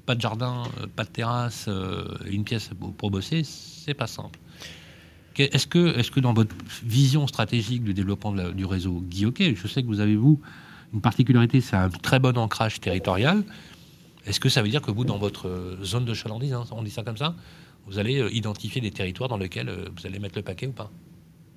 [0.08, 4.40] pas de jardin, euh, pas de terrasse, euh, une pièce pour, bosser, c'est pas simple.
[5.38, 9.26] Est-ce que, dans votre vision stratégique du développement du réseau Guy
[9.56, 10.40] je sais que vous avez, vous,
[10.94, 13.44] une particularité, c'est un très bon ancrage territorial.
[14.26, 16.84] Est-ce que ça veut dire que vous, dans votre euh, zone de chalandise, hein, on
[16.84, 17.36] dit ça comme ça,
[17.88, 20.72] vous allez euh, identifier des territoires dans lesquels euh, vous allez mettre le paquet ou
[20.72, 20.92] pas?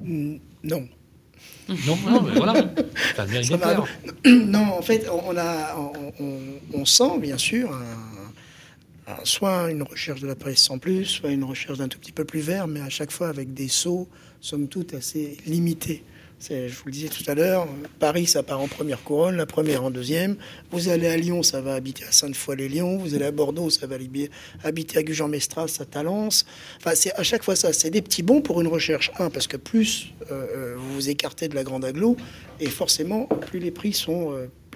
[0.00, 0.40] Non.
[1.68, 2.54] Non, non mais voilà.
[3.14, 3.26] Ça
[4.24, 5.76] non, en fait, on, a,
[6.74, 7.70] on, sent bien sûr
[9.22, 12.24] soit une recherche de la presse sans plus, soit une recherche d'un tout petit peu
[12.24, 14.08] plus vert, mais à chaque fois avec des sauts,
[14.40, 16.02] somme toute, assez limités.
[16.38, 17.66] Je vous le disais tout à l'heure,
[17.98, 20.36] Paris, ça part en première couronne, la première en deuxième.
[20.70, 22.98] Vous allez à Lyon, ça va habiter à Sainte-Foy-les-Lyons.
[22.98, 23.96] Vous allez à Bordeaux, ça va
[24.62, 26.44] habiter à Gujan-Mestras, à Talence.
[26.78, 27.72] Enfin, c'est à chaque fois ça.
[27.72, 29.10] C'est des petits bons pour une recherche.
[29.18, 32.16] Un, parce que plus euh, euh, vous vous écartez de la grande aglo,
[32.60, 34.32] et forcément, plus les prix sont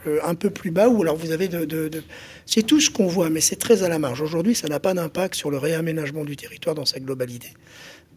[0.06, 1.66] euh, un peu plus bas, ou alors vous avez de...
[1.66, 2.02] de...
[2.46, 4.22] C'est tout ce qu'on voit, mais c'est très à la marge.
[4.22, 7.52] Aujourd'hui, ça n'a pas d'impact sur le réaménagement du territoire dans sa globalité.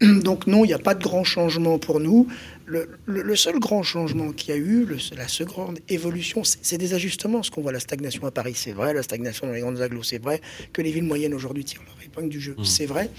[0.00, 2.26] Donc non, il n'y a pas de grand changement pour nous.
[2.66, 4.86] Le, seul grand changement qu'il y a eu,
[5.16, 7.42] la seconde évolution, c'est des ajustements.
[7.42, 10.02] Ce qu'on voit, la stagnation à Paris, c'est vrai, la stagnation dans les grandes agglos,
[10.02, 10.40] c'est vrai,
[10.72, 12.64] que les villes moyennes aujourd'hui tirent leur épingle du jeu, mmh.
[12.64, 13.10] c'est vrai.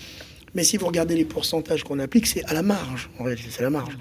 [0.56, 3.10] Mais si vous regardez les pourcentages qu'on applique, c'est à la marge.
[3.20, 3.98] En réalité, c'est la marge.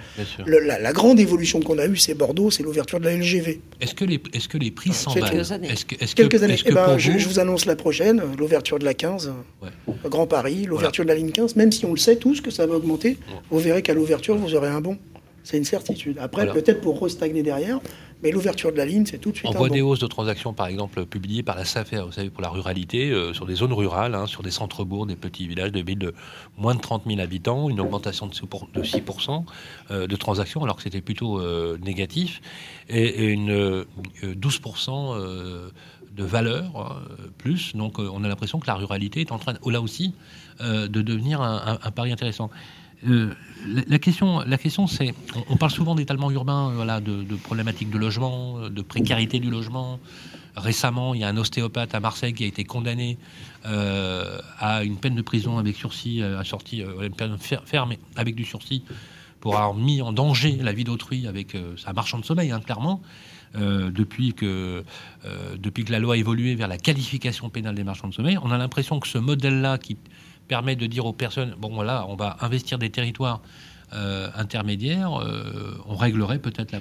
[0.47, 3.61] la, grande évolution qu'on a eue, c'est Bordeaux, c'est l'ouverture de la LGV.
[3.81, 5.69] Est-ce que les, est-ce que les prix s'emballent Quelques années.
[6.15, 6.57] quelques années.
[6.65, 7.41] Eh ben, je, vous...
[7.41, 9.33] annonce la prochaine, l'ouverture de la 15,
[10.05, 11.57] Grand Paris, l'ouverture de la ligne 15.
[11.57, 13.19] Même si on le sait tous que ça va augmenter,
[13.51, 14.97] vous verrez qu'à l'ouverture, vous aurez un bon.
[15.45, 16.19] C'est une certitude.
[16.19, 17.79] Après, peut-être pour restagner derrière,
[18.23, 19.51] mais l'ouverture de la ligne, c'est tout de suite.
[19.55, 22.41] On voit des hausses de transactions, par exemple, publiées par la SAFER, vous savez, pour
[22.41, 25.83] la ruralité, euh, sur des zones rurales, hein, sur des centres-bourgs, des petits villages, des
[25.83, 26.15] villes de
[26.57, 29.45] moins de 30 000 habitants, une augmentation de 6%
[29.91, 32.41] euh, de transactions, alors que c'était plutôt euh, négatif,
[32.89, 33.85] et, une
[34.23, 35.71] 12%
[36.15, 37.03] de valeur
[37.37, 37.75] plus.
[37.77, 40.15] Donc, on a l'impression que la ruralité est en train, là aussi,
[40.61, 42.51] de devenir un, un pari intéressant.
[43.07, 43.35] Euh,
[43.67, 45.15] la, question, la question c'est,
[45.49, 49.99] on, parle souvent d'étalement urbain, euh, voilà, de, problématiques de logement, de précarité du logement.
[50.57, 53.19] Récemment, il y a un ostéopathe à Marseille qui a été condamné
[53.67, 58.45] euh, à une peine de prison avec sursis, à sortie, une peine ferme avec du
[58.45, 58.85] sursis,
[59.41, 63.03] pour avoir mis en danger la vie d'autrui avec sa marchand de sommeil, hein, clairement.
[63.57, 64.85] depuis, que,
[65.59, 68.53] depuis que la loi a évolué vers la qualification pénale des marchands de sommeil, on
[68.53, 69.97] a l'impression que ce modèle-là, qui,
[70.49, 73.43] permet de dire aux personnes, bon voilà, on va investir des territoires
[73.93, 76.81] euh, intermédiaires, euh, on réglerait peut-être la,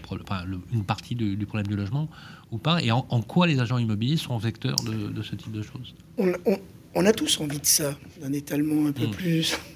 [0.74, 2.09] une partie du, problème du logement
[2.51, 5.93] ou pas, et en, quoi les agents immobiliers sont vecteurs de, ce type de choses?
[6.95, 9.11] On, a tous envie de ça, d'un étalement un peu hmm.
[9.11, 9.57] plus...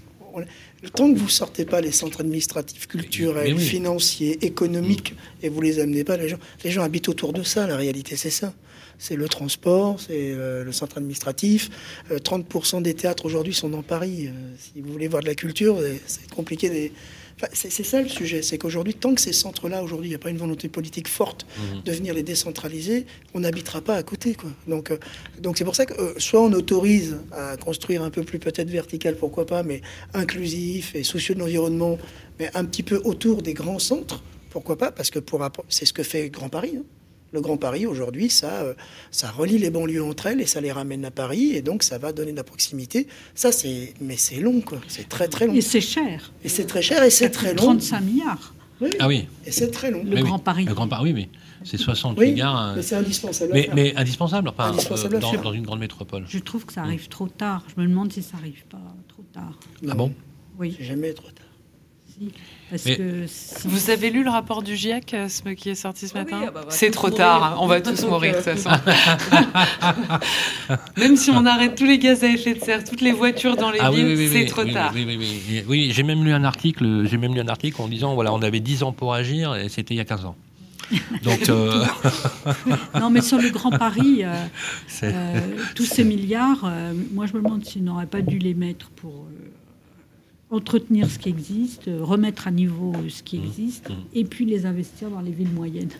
[0.83, 5.45] Le temps que vous sortez pas les centres administratifs, culturels, financiers, économiques, hmm.
[5.45, 7.65] et vous les amenez pas, les gens, les gens habitent autour de ça.
[7.65, 8.53] La réalité, c'est ça
[8.99, 11.69] c'est le transport, c'est euh, le centre administratif.
[12.11, 14.27] 30% euh, des théâtres aujourd'hui sont dans Paris.
[14.27, 16.91] Euh, si vous voulez voir de la culture, c'est compliqué.
[17.53, 20.29] c'est ça le sujet, c'est qu'aujourd'hui, tant que ces centres-là, aujourd'hui, il n'y a pas
[20.29, 21.83] une volonté politique forte mmh.
[21.85, 24.33] de venir les décentraliser, on n'habitera pas à côté.
[24.33, 24.49] Quoi.
[24.67, 24.91] Donc,
[25.39, 29.15] donc c'est pour ça que soit on autorise à construire un peu plus peut-être vertical,
[29.15, 29.81] pourquoi pas, mais
[30.13, 31.99] inclusif et soucieux de l'environnement,
[32.39, 35.93] mais un petit peu autour des grands centres, pourquoi pas, parce que pour c'est ce
[35.93, 36.77] que fait Grand Paris.
[36.77, 36.83] Hein.
[37.33, 38.73] Le Grand Paris, aujourd'hui, ça, euh,
[39.11, 41.97] ça relie les banlieues entre elles et ça les ramène à Paris et donc ça
[41.97, 43.07] va donner de la proximité.
[43.35, 44.79] Ça, c'est, mais c'est long, quoi.
[44.87, 45.53] C'est très, très long.
[45.53, 46.31] Et c'est cher.
[46.43, 47.63] Et c'est très cher et c'est très long.
[47.63, 48.53] 35 milliards.
[48.99, 49.27] Ah oui.
[49.45, 50.03] Et c'est très long.
[50.03, 50.65] Le Grand Paris.
[50.65, 51.29] Le Grand Paris, oui, mais
[51.63, 52.75] c'est 60 oui, milliards.
[52.75, 53.51] Mais c'est indispensable.
[53.53, 56.23] Mais, mais, indispensable, enfin, euh, dans, une grande métropole.
[56.27, 57.65] Je trouve que ça arrive trop tard.
[57.75, 59.59] Je me demande si ça arrive pas trop tard.
[59.89, 60.13] ah bon?
[60.59, 60.75] Oui.
[60.77, 61.46] C'est jamais trop tard.
[63.65, 66.41] Vous avez lu le rapport du GIEC euh, ce qui est sorti ce ah matin
[66.47, 68.69] ah bah, C'est trop tard, on va tous mourir de toute façon.
[70.97, 73.71] Même si on arrête tous les gaz à effet de serre, toutes les voitures dans
[73.71, 74.93] les ah villes, c'est trop tard.
[75.67, 78.41] Oui, j'ai même lu un article, j'ai même lu un article en disant voilà, on
[78.41, 80.35] avait 10 ans pour agir et c'était il y a 15 ans.
[81.23, 81.83] Donc, euh,
[82.99, 85.39] non, mais sur le Grand Paris, euh,
[85.75, 86.69] tous ces milliards,
[87.13, 89.27] moi je me demande s'ils n'auraient pas dû les mettre pour
[90.49, 93.45] entretenir ce qui existe, remettre à niveau ce qui mmh.
[93.45, 93.93] existe, mmh.
[94.13, 95.91] et puis les investir dans les villes moyennes.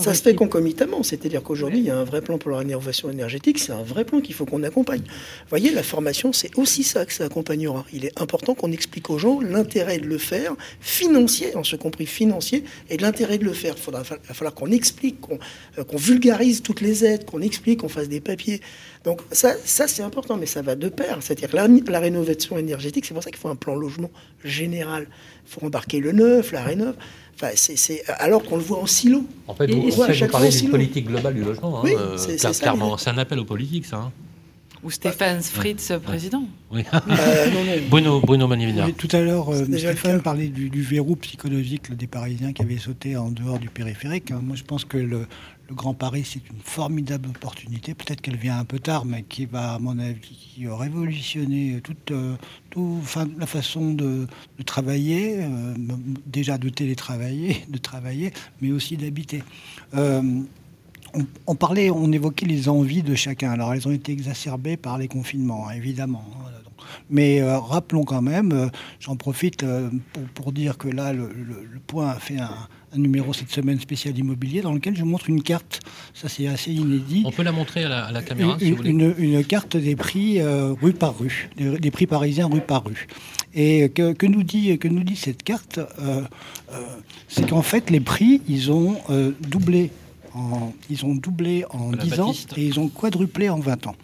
[0.00, 3.10] Ça, se fait concomitamment, c'est-à-dire qu'aujourd'hui, il y a un vrai plan pour la rénovation
[3.10, 5.00] énergétique, c'est un vrai plan qu'il faut qu'on accompagne.
[5.00, 7.84] Vous voyez, la formation, c'est aussi ça que ça accompagnera.
[7.92, 12.06] Il est important qu'on explique aux gens l'intérêt de le faire, financier, en ce compris
[12.06, 13.74] financier, et l'intérêt de le faire.
[13.86, 15.18] Il, va falloir qu'on explique,
[15.78, 18.60] euh, qu'on vulgarise toutes les aides, qu'on explique, qu'on fasse des papiers.
[19.04, 21.18] Donc ça, ça c'est important, mais ça va de pair.
[21.20, 24.10] C'est-à-dire la, la rénovation énergétique, c'est pour ça qu'il faut un plan logement
[24.44, 25.08] général.
[25.46, 26.94] Il faut embarquer le neuf, la rénov
[28.18, 29.24] alors qu'on le voit en silo.
[29.46, 31.78] En fait, vous, vous parlez d'une politique globale du logement.
[31.78, 33.96] Hein, oui, euh, c'est, clairement, c'est un appel aux politiques, ça.
[33.96, 34.12] Hein.
[34.84, 36.44] Ou Stéphane Fritz, président.
[36.70, 36.84] Oui.
[36.92, 38.48] Euh, Bruno, Bruno
[38.96, 43.30] Tout à l'heure, euh, Stéphane parlait du, verrou psychologique des Parisiens qui avaient sauté en
[43.30, 44.30] dehors du périphérique.
[44.30, 45.26] Moi, je pense que le,
[45.68, 47.94] le Grand Paris, c'est une formidable opportunité.
[47.94, 52.10] Peut-être qu'elle vient un peu tard, mais qui va, à mon avis, qui révolutionner toute,
[52.10, 52.36] euh,
[53.38, 54.26] la façon de,
[54.64, 55.74] travailler, euh,
[56.26, 59.42] déjà de télétravailler, de travailler, mais aussi d'habiter.
[59.94, 60.22] Euh,
[61.46, 63.50] on, parlait, on évoquait les envies de chacun.
[63.50, 66.24] Alors, elles ont été exacerbées par les confinements, hein, évidemment.
[67.10, 68.70] Mais rappelons quand même,
[69.00, 69.64] j'en profite
[70.34, 72.50] pour, dire que là, le, le Point a fait un,
[72.94, 75.80] un numéro cette semaine spécial immobilier dans lequel je montre une carte.
[76.14, 77.22] Ça, c'est assez inédit.
[77.26, 78.90] On peut la montrer à la, caméra, une, si vous voulez.
[78.90, 83.06] Une, carte des prix euh, rue par rue, des, prix parisiens rue par rue.
[83.54, 86.22] Et que, nous, dit, que nous dit cette carte euh,
[86.72, 86.80] euh,
[87.28, 88.96] C'est qu'en fait, les prix, ils ont
[89.40, 89.90] doublé.
[90.34, 93.96] En, ils ont doublé en 10 ans et ils ont quadruplé en 20 ans.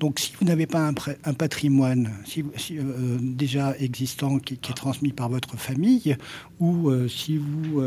[0.00, 0.90] Donc si vous n'avez pas
[1.24, 2.42] un, patrimoine si,
[3.20, 6.16] déjà existant qui, est transmis par votre famille,
[6.58, 7.82] ou si vous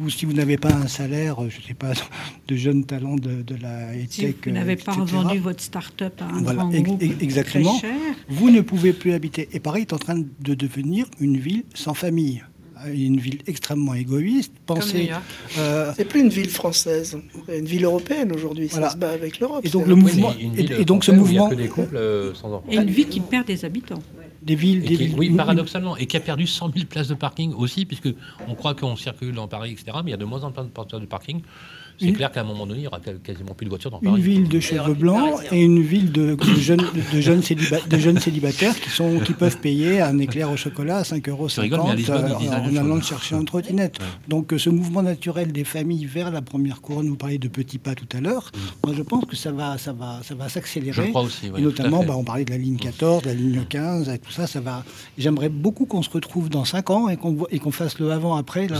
[0.00, 1.92] ou si vous n'avez pas un salaire, je ne sais pas,
[2.48, 6.42] de jeunes talents de, la tech, Si vous n'avez pas revendu votre start-up à un
[6.42, 8.14] grand groupe exactement, très cher.
[8.28, 9.48] vous ne pouvez plus habiter.
[9.52, 12.42] Et Paris est en train de devenir une ville sans famille
[12.88, 14.52] une ville extrêmement égoïste.
[14.66, 15.10] Pensez,
[15.58, 17.18] euh, c'est plus une ville française,
[17.48, 18.68] une ville européenne aujourd'hui.
[18.68, 19.64] Ça se bat avec l'Europe.
[19.64, 22.66] Et donc le mouvement, et, donc ce mouvement, des couples euh, sans enfants.
[22.70, 24.02] Et une ville qui perd des habitants.
[24.42, 25.14] des villes, des villes.
[25.16, 28.08] Oui, paradoxalement, et qui a perdu 100 000 places de parking aussi, puisque
[28.48, 29.98] on croit qu'on circule dans Paris, etc.
[30.04, 31.42] Mais il y a de moins en moins de places de parking.
[32.02, 34.16] C'est clair qu'à un moment donné, il n'y aura quasiment plus de voitures dans Paris.
[34.16, 37.42] Une ville de cheveux blancs et une ville de, jeunes, de, jeunes
[37.86, 41.48] de, jeunes célibataires qui, sont, qui peuvent payer un éclair au chocolat à 5,50 euros
[41.58, 43.98] en allant chercher un trottinette.
[44.28, 47.94] Donc ce mouvement naturel des familles vers la première couronne, vous parliez de petits pas
[47.94, 48.86] tout à l'heure, mm.
[48.86, 51.04] moi je pense que ça va, ça va, ça va s'accélérer.
[51.04, 53.64] Je crois aussi, et notamment, bah, on parlait de la ligne 14, de la ligne
[53.68, 54.84] 15, et tout ça, ça va.
[55.18, 58.66] J'aimerais beaucoup qu'on se retrouve dans 5 ans et qu'on fasse le avant-après.
[58.66, 58.74] Vous,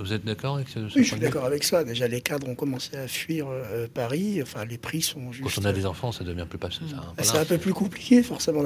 [0.00, 1.84] vous, êtes, d'accord avec ce, Oui, je suis d'accord avec ça.
[1.84, 4.40] Déjà, les cadres ont commencé à fuir euh, Paris.
[4.42, 5.54] Enfin, les prix sont juste.
[5.54, 6.82] Quand on a des enfants, ça devient plus facile.
[7.22, 8.62] C'est un peu plus compliqué, forcément.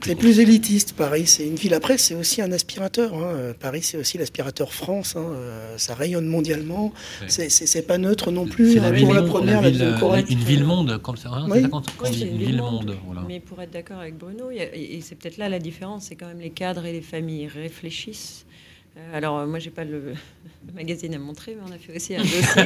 [0.00, 1.26] C'est plus élitiste, Paris.
[1.26, 1.74] C'est une ville.
[1.74, 3.12] Après, c'est aussi un aspirateur.
[3.14, 3.52] Hein.
[3.60, 5.16] Paris, c'est aussi l'aspirateur France.
[5.16, 5.26] Hein.
[5.26, 6.92] Euh, ça rayonne mondialement.
[7.28, 8.76] C'est pas neutre non plus.
[8.76, 9.94] La pour la première, la ville,
[10.30, 11.30] une ville-monde, comme ça.
[11.30, 12.96] Hein, une ville-monde.
[13.28, 16.40] Mais pour être d'accord avec Bruno, et c'est peut-être là la différence, c'est quand même
[16.40, 18.65] les cadres et les familles réfléchissent euh,
[19.12, 20.14] alors, euh, moi, j'ai pas le,
[20.74, 22.62] magazine à montrer, mais on a fait aussi un dossier.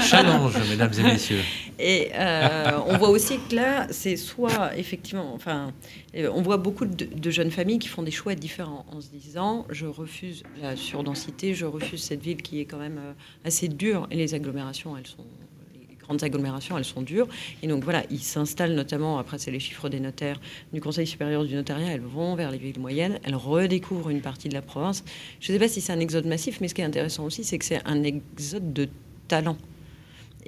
[0.08, 1.40] Challenge, mesdames et messieurs.
[1.78, 5.72] Et euh, on voit aussi que là, c'est soit effectivement, enfin,
[6.14, 9.86] on voit beaucoup de, jeunes familles qui font des choix différents en se disant, je
[9.86, 13.00] refuse la surdensité, je refuse cette ville qui est quand même
[13.44, 15.26] assez dure, et les agglomérations, elles sont
[16.08, 17.28] grandes agglomérations, elles sont dures.
[17.62, 20.40] Et donc voilà, ils s'installent notamment, après c'est les chiffres des notaires
[20.72, 24.48] du Conseil supérieur du notariat, elles vont vers les villes moyennes, elles redécouvrent une partie
[24.48, 25.04] de la province.
[25.40, 27.44] Je ne sais pas si c'est un exode massif, mais ce qui est intéressant aussi,
[27.44, 28.88] c'est que c'est un exode de
[29.28, 29.56] talent.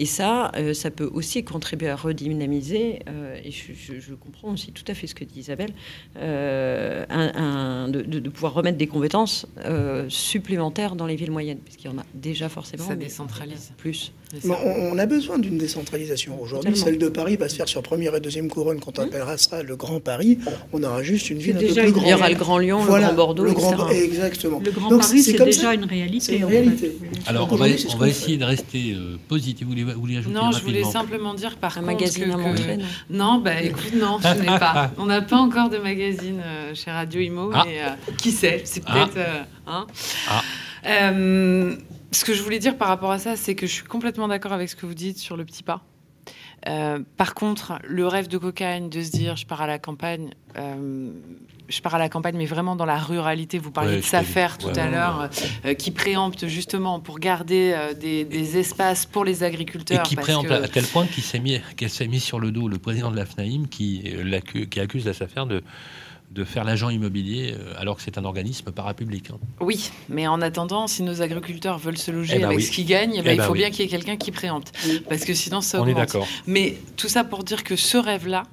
[0.01, 4.85] Et ça, euh, ça peut aussi contribuer à redynamiser, euh, et je, comprends aussi tout
[4.89, 5.75] à fait ce que dit Isabelle,
[6.17, 9.47] euh, un, de, pouvoir remettre des compétences
[10.09, 12.89] supplémentaires dans les villes moyennes, puisqu'il y en a déjà forcément.
[12.89, 13.73] Ça décentralise.
[13.77, 14.15] Plus
[14.49, 16.41] on, a besoin d'une décentralisation.
[16.41, 18.79] Aujourd'hui, celle de Paris va se faire sur première et deuxième couronne.
[18.81, 20.39] Quand on appellera ça le Grand Paris,
[20.73, 22.07] on aura juste une ville un peu plus grande.
[22.07, 24.61] Il y aura le Grand Lyon, le Grand Bordeaux, le grand, Exactement.
[24.65, 26.41] Le Grand Paris, c'est déjà une réalité.
[27.27, 29.67] Alors, on va, essayer de rester euh, positif.
[29.67, 32.79] Vous voulez, ajouter Non, je voulais simplement dire par un magazine à montrer.
[33.09, 34.91] Non, bah écoute, non, je n'ai pas.
[34.99, 37.65] On n'a pas encore de magazine euh, chez Radio Imo, ah.
[37.67, 38.93] mais euh, qui sait C'est ah.
[38.93, 39.27] peut-être.
[39.67, 39.87] Hein.
[40.29, 40.43] Ah
[42.13, 44.53] ce que je voulais dire par rapport à ça, c'est que je suis complètement d'accord
[44.53, 45.83] avec ce que vous dites sur le petit pas.
[46.69, 50.31] Euh, par contre, le rêve de cocaïne, de se dire je pars à la campagne,
[50.59, 51.13] euh,
[51.71, 53.59] je pars à la campagne, mais vraiment dans la ruralité.
[53.59, 55.31] Vous parliez de Safer tout à l'heure,
[55.65, 60.01] euh, qui préempte justement pour garder des, espaces pour les agriculteurs.
[60.01, 62.69] Et qui préempte à tel point qu'il s'est mis, qu'elle s'est mis sur le dos
[62.69, 64.05] le président de la FNAIM qui,
[64.71, 65.63] qui accuse la Safer de
[66.31, 69.31] de faire l'agent immobilier euh, alors que c'est un organisme parapublic.
[69.31, 69.39] Hein.
[69.61, 72.87] Oui, mais en attendant, si nos agriculteurs veulent se loger eh ben avec ce qu'ils
[72.87, 74.73] gagnent, eh ben, eh il ben faut bien qu'il y ait quelqu'un qui préempte.
[75.09, 75.97] Parce que sinon, ça augmente.
[75.97, 76.29] On est d'accord.
[76.47, 78.45] Mais tout ça pour dire que ce rêve-là,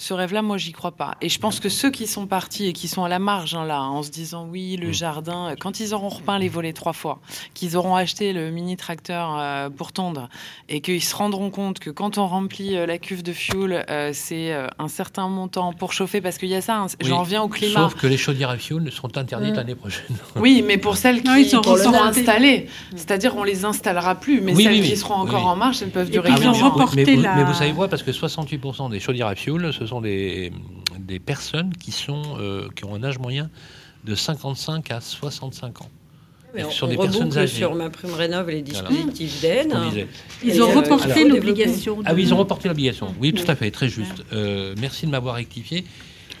[0.00, 1.16] ce rêve-là, moi, j'y crois pas.
[1.20, 3.66] Et je pense que ceux qui sont partis et qui sont à la marge, hein,
[3.66, 4.94] là, en se disant oui, le mm.
[4.94, 7.20] jardin, quand ils auront repeint les volets trois fois,
[7.52, 10.30] qu'ils auront acheté le mini tracteur euh, pour tondre,
[10.70, 14.12] et qu'ils se rendront compte que quand on remplit euh, la cuve de fuel, euh,
[14.14, 17.48] c'est un certain montant pour chauffer, parce qu'il y a ça, hein, j'en reviens au
[17.48, 17.80] climat.
[17.90, 19.56] Sauf que les chaudières à fuel seront interdites mm.
[19.56, 20.16] l'année prochaine.
[20.36, 24.96] Oui, mais pour celles qui, seront, installées, c'est-à-dire on les installera plus, mais celles qui
[24.96, 26.30] seront encore en marche, elles peuvent durer.
[26.32, 26.38] Ah,
[26.96, 27.88] mais, mais, vous savez quoi?
[27.88, 30.52] Parce que 68% des chaudières à fuel, ce sont des,
[30.98, 33.50] des personnes qui, sont, euh, qui ont un âge moyen
[34.04, 35.90] de 55 à 65 ans.
[36.54, 37.58] Mais on, sur des personnes âgées.
[37.58, 39.72] Sur ma prime rénov les dispositifs d'aide.
[40.44, 41.98] Ils ont reporté l'obligation.
[42.04, 43.14] Ah oui, ils ont reporté l'obligation.
[43.20, 44.24] Oui, tout à fait, très juste.
[44.32, 45.84] Euh, merci de m'avoir rectifié.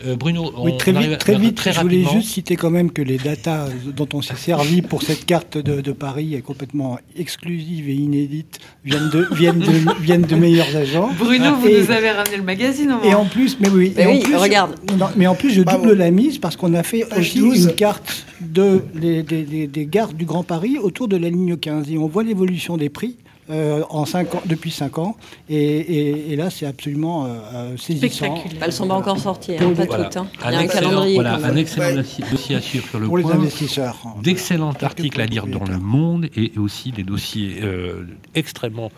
[0.06, 1.60] Euh, Bruno, oui, très vite, très vite.
[1.62, 5.26] je voulais juste citer quand même que les datas dont on s'est servi pour cette
[5.26, 10.74] carte de, Paris est complètement exclusive et inédite viennent de, viennent de, viennent de meilleurs
[10.74, 11.10] agents.
[11.18, 14.20] Bruno, vous nous avez ramené le magazine au Et en plus, mais oui, mais en
[14.20, 14.74] plus, regarde.
[15.16, 18.82] mais en plus, je double la mise parce qu'on a fait aussi une carte de,
[18.94, 22.22] des, des, des gares du Grand Paris autour de la ligne 15 et on voit
[22.22, 23.16] l'évolution des prix.
[23.48, 25.16] Euh, en cinq ans, depuis 5 ans.
[25.48, 28.44] Et, et, là, c'est absolument euh, euh saisissant.
[28.60, 30.16] Elles sont pas encore sorties, hein, pas toutes.
[30.16, 30.28] Hein.
[30.44, 31.14] Il y a un, calendrier.
[31.14, 31.96] Voilà, un excellent
[32.30, 33.96] dossier à suivre sur le Pour les investisseurs.
[34.22, 38.04] D'excellents articles à lire dans Le Monde et aussi des dossiers euh,
[38.36, 38.92] extrêmement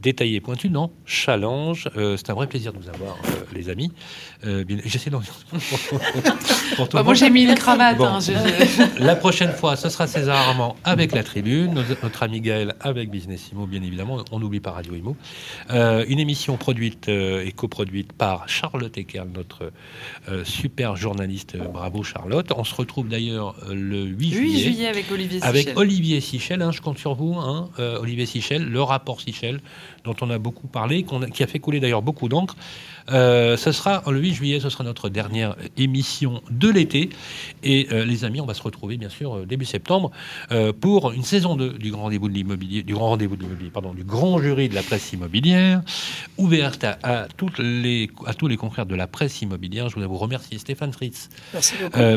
[0.00, 1.88] détaillé, pointu, non Challenge.
[1.96, 3.92] Euh, c'est un vrai plaisir de vous avoir, euh, les amis.
[4.44, 5.20] Euh, J'essaie d'en
[6.76, 8.00] pour bah, Moi, j'ai mis une cravate.
[8.00, 8.18] Hein,
[8.98, 13.50] la prochaine fois, ce sera César Armand avec la tribune, notre, ami Gaël avec Business
[13.52, 14.24] Imo, bien évidemment.
[14.30, 15.16] On n'oublie pas Radio Imo.
[15.70, 19.72] une émission produite et coproduite par Charlotte Ekerl, notre
[20.44, 21.56] super journaliste.
[21.56, 22.50] Bravo, Charlotte.
[22.56, 24.58] On se retrouve d'ailleurs le 8 juillet.
[24.58, 25.48] juillet avec Olivier Sichel.
[25.48, 29.60] Avec Olivier Sichel, hein, je compte sur vous, hein, Olivier Sichel, le rapport Sichel.
[30.06, 32.56] Dont on a beaucoup parlé, qui a fait couler d'ailleurs beaucoup d'encre.
[33.10, 37.10] Euh, ce sera le 8 juillet, ce sera notre dernière émission de l'été.
[37.62, 40.10] Et euh, les amis, on va se retrouver bien sûr euh, début septembre
[40.80, 43.94] pour une saison 2 du grand rendez-vous de l'immobilier, du grand rendez-vous de l'immobilier, pardon,
[43.94, 45.82] du grand jury de la presse immobilière,
[46.38, 49.88] ouverte à, toutes les, à tous les confrères de la presse immobilière.
[49.88, 51.28] Je voudrais vous remercier Stéphane Fritz,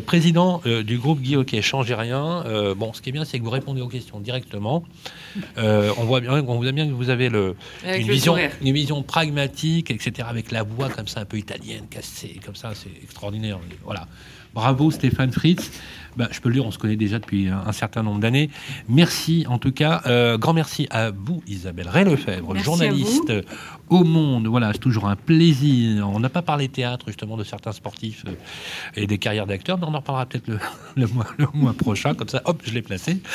[0.05, 2.43] président du groupe Guy Hockey, changez rien.
[2.75, 4.83] bon, ce qui est bien, c'est que vous répondez aux questions directement.
[5.57, 9.91] on voit bien, on voit bien que vous avez le, une, vision, une vision pragmatique,
[9.91, 13.59] etc., avec la voix comme ça, un peu italienne, cassée, comme ça, c'est extraordinaire.
[13.83, 14.07] Voilà.
[14.53, 15.71] Bravo Stéphane Fritz.
[16.17, 18.49] Bah, je peux le dire, on se connaît déjà depuis un, certain nombre d'années.
[18.87, 20.01] Merci en tout cas.
[20.05, 23.31] Euh, grand merci à vous, Isabelle Ray-Lefebvre, journaliste
[23.89, 24.47] au Monde.
[24.47, 26.07] Voilà, c'est toujours un plaisir.
[26.09, 28.31] On n'a pas parlé théâtre justement de certains sportifs euh,
[28.95, 30.47] et des carrières d'acteurs, mais on en reparlera peut-être
[30.95, 32.13] le, mois, le mois prochain.
[32.13, 33.21] Comme ça, hop, je l'ai placé.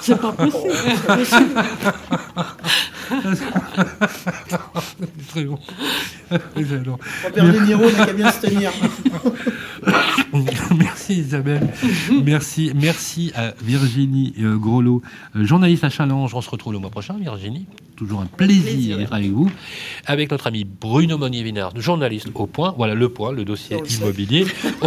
[0.00, 0.72] C'est pas possible.
[5.24, 5.58] très bon.
[6.30, 8.70] Robert De Niro n'a qu'à bien se tenir.
[10.76, 11.68] merci Isabelle.
[12.24, 15.02] merci, merci à Virginie euh, Grolot,
[15.36, 16.34] euh, journaliste à Challenge.
[16.34, 17.66] On se retrouve le mois prochain, Virginie.
[17.96, 19.50] Toujours un plaisir d'être avec vous.
[20.06, 22.74] Avec notre ami Bruno Monnier-Vinard, journaliste au point.
[22.76, 24.46] Voilà le point, le dossier immobilier.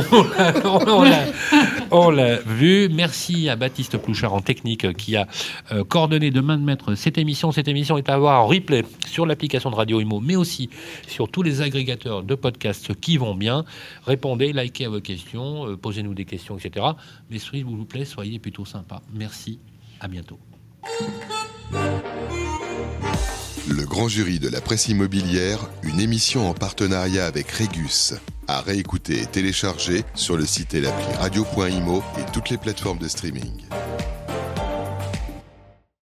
[1.91, 2.89] on l'a vu.
[2.89, 5.27] Merci à Baptiste Plouchard en technique qui a
[5.71, 7.53] euh, coordonné de main de maître cette émission.
[7.53, 10.69] Cette émission est à voir en replay sur l'application de Radio Imo, mais aussi
[11.07, 13.65] sur tous les agrégateurs de podcasts qui vont bien.
[14.05, 16.85] Répondez, likez à vos questions, euh, posez-nous des questions, etc.
[17.31, 19.01] Mais s'il vous plaît, soyez plutôt sympa.
[19.13, 19.59] Merci,
[19.99, 20.39] à bientôt.
[23.69, 28.15] Le grand jury de la presse immobilière, une émission en partenariat avec Régus,
[28.47, 33.07] à réécouter et télécharger sur le site et l'appli radio.imo et toutes les plateformes de
[33.07, 33.65] streaming.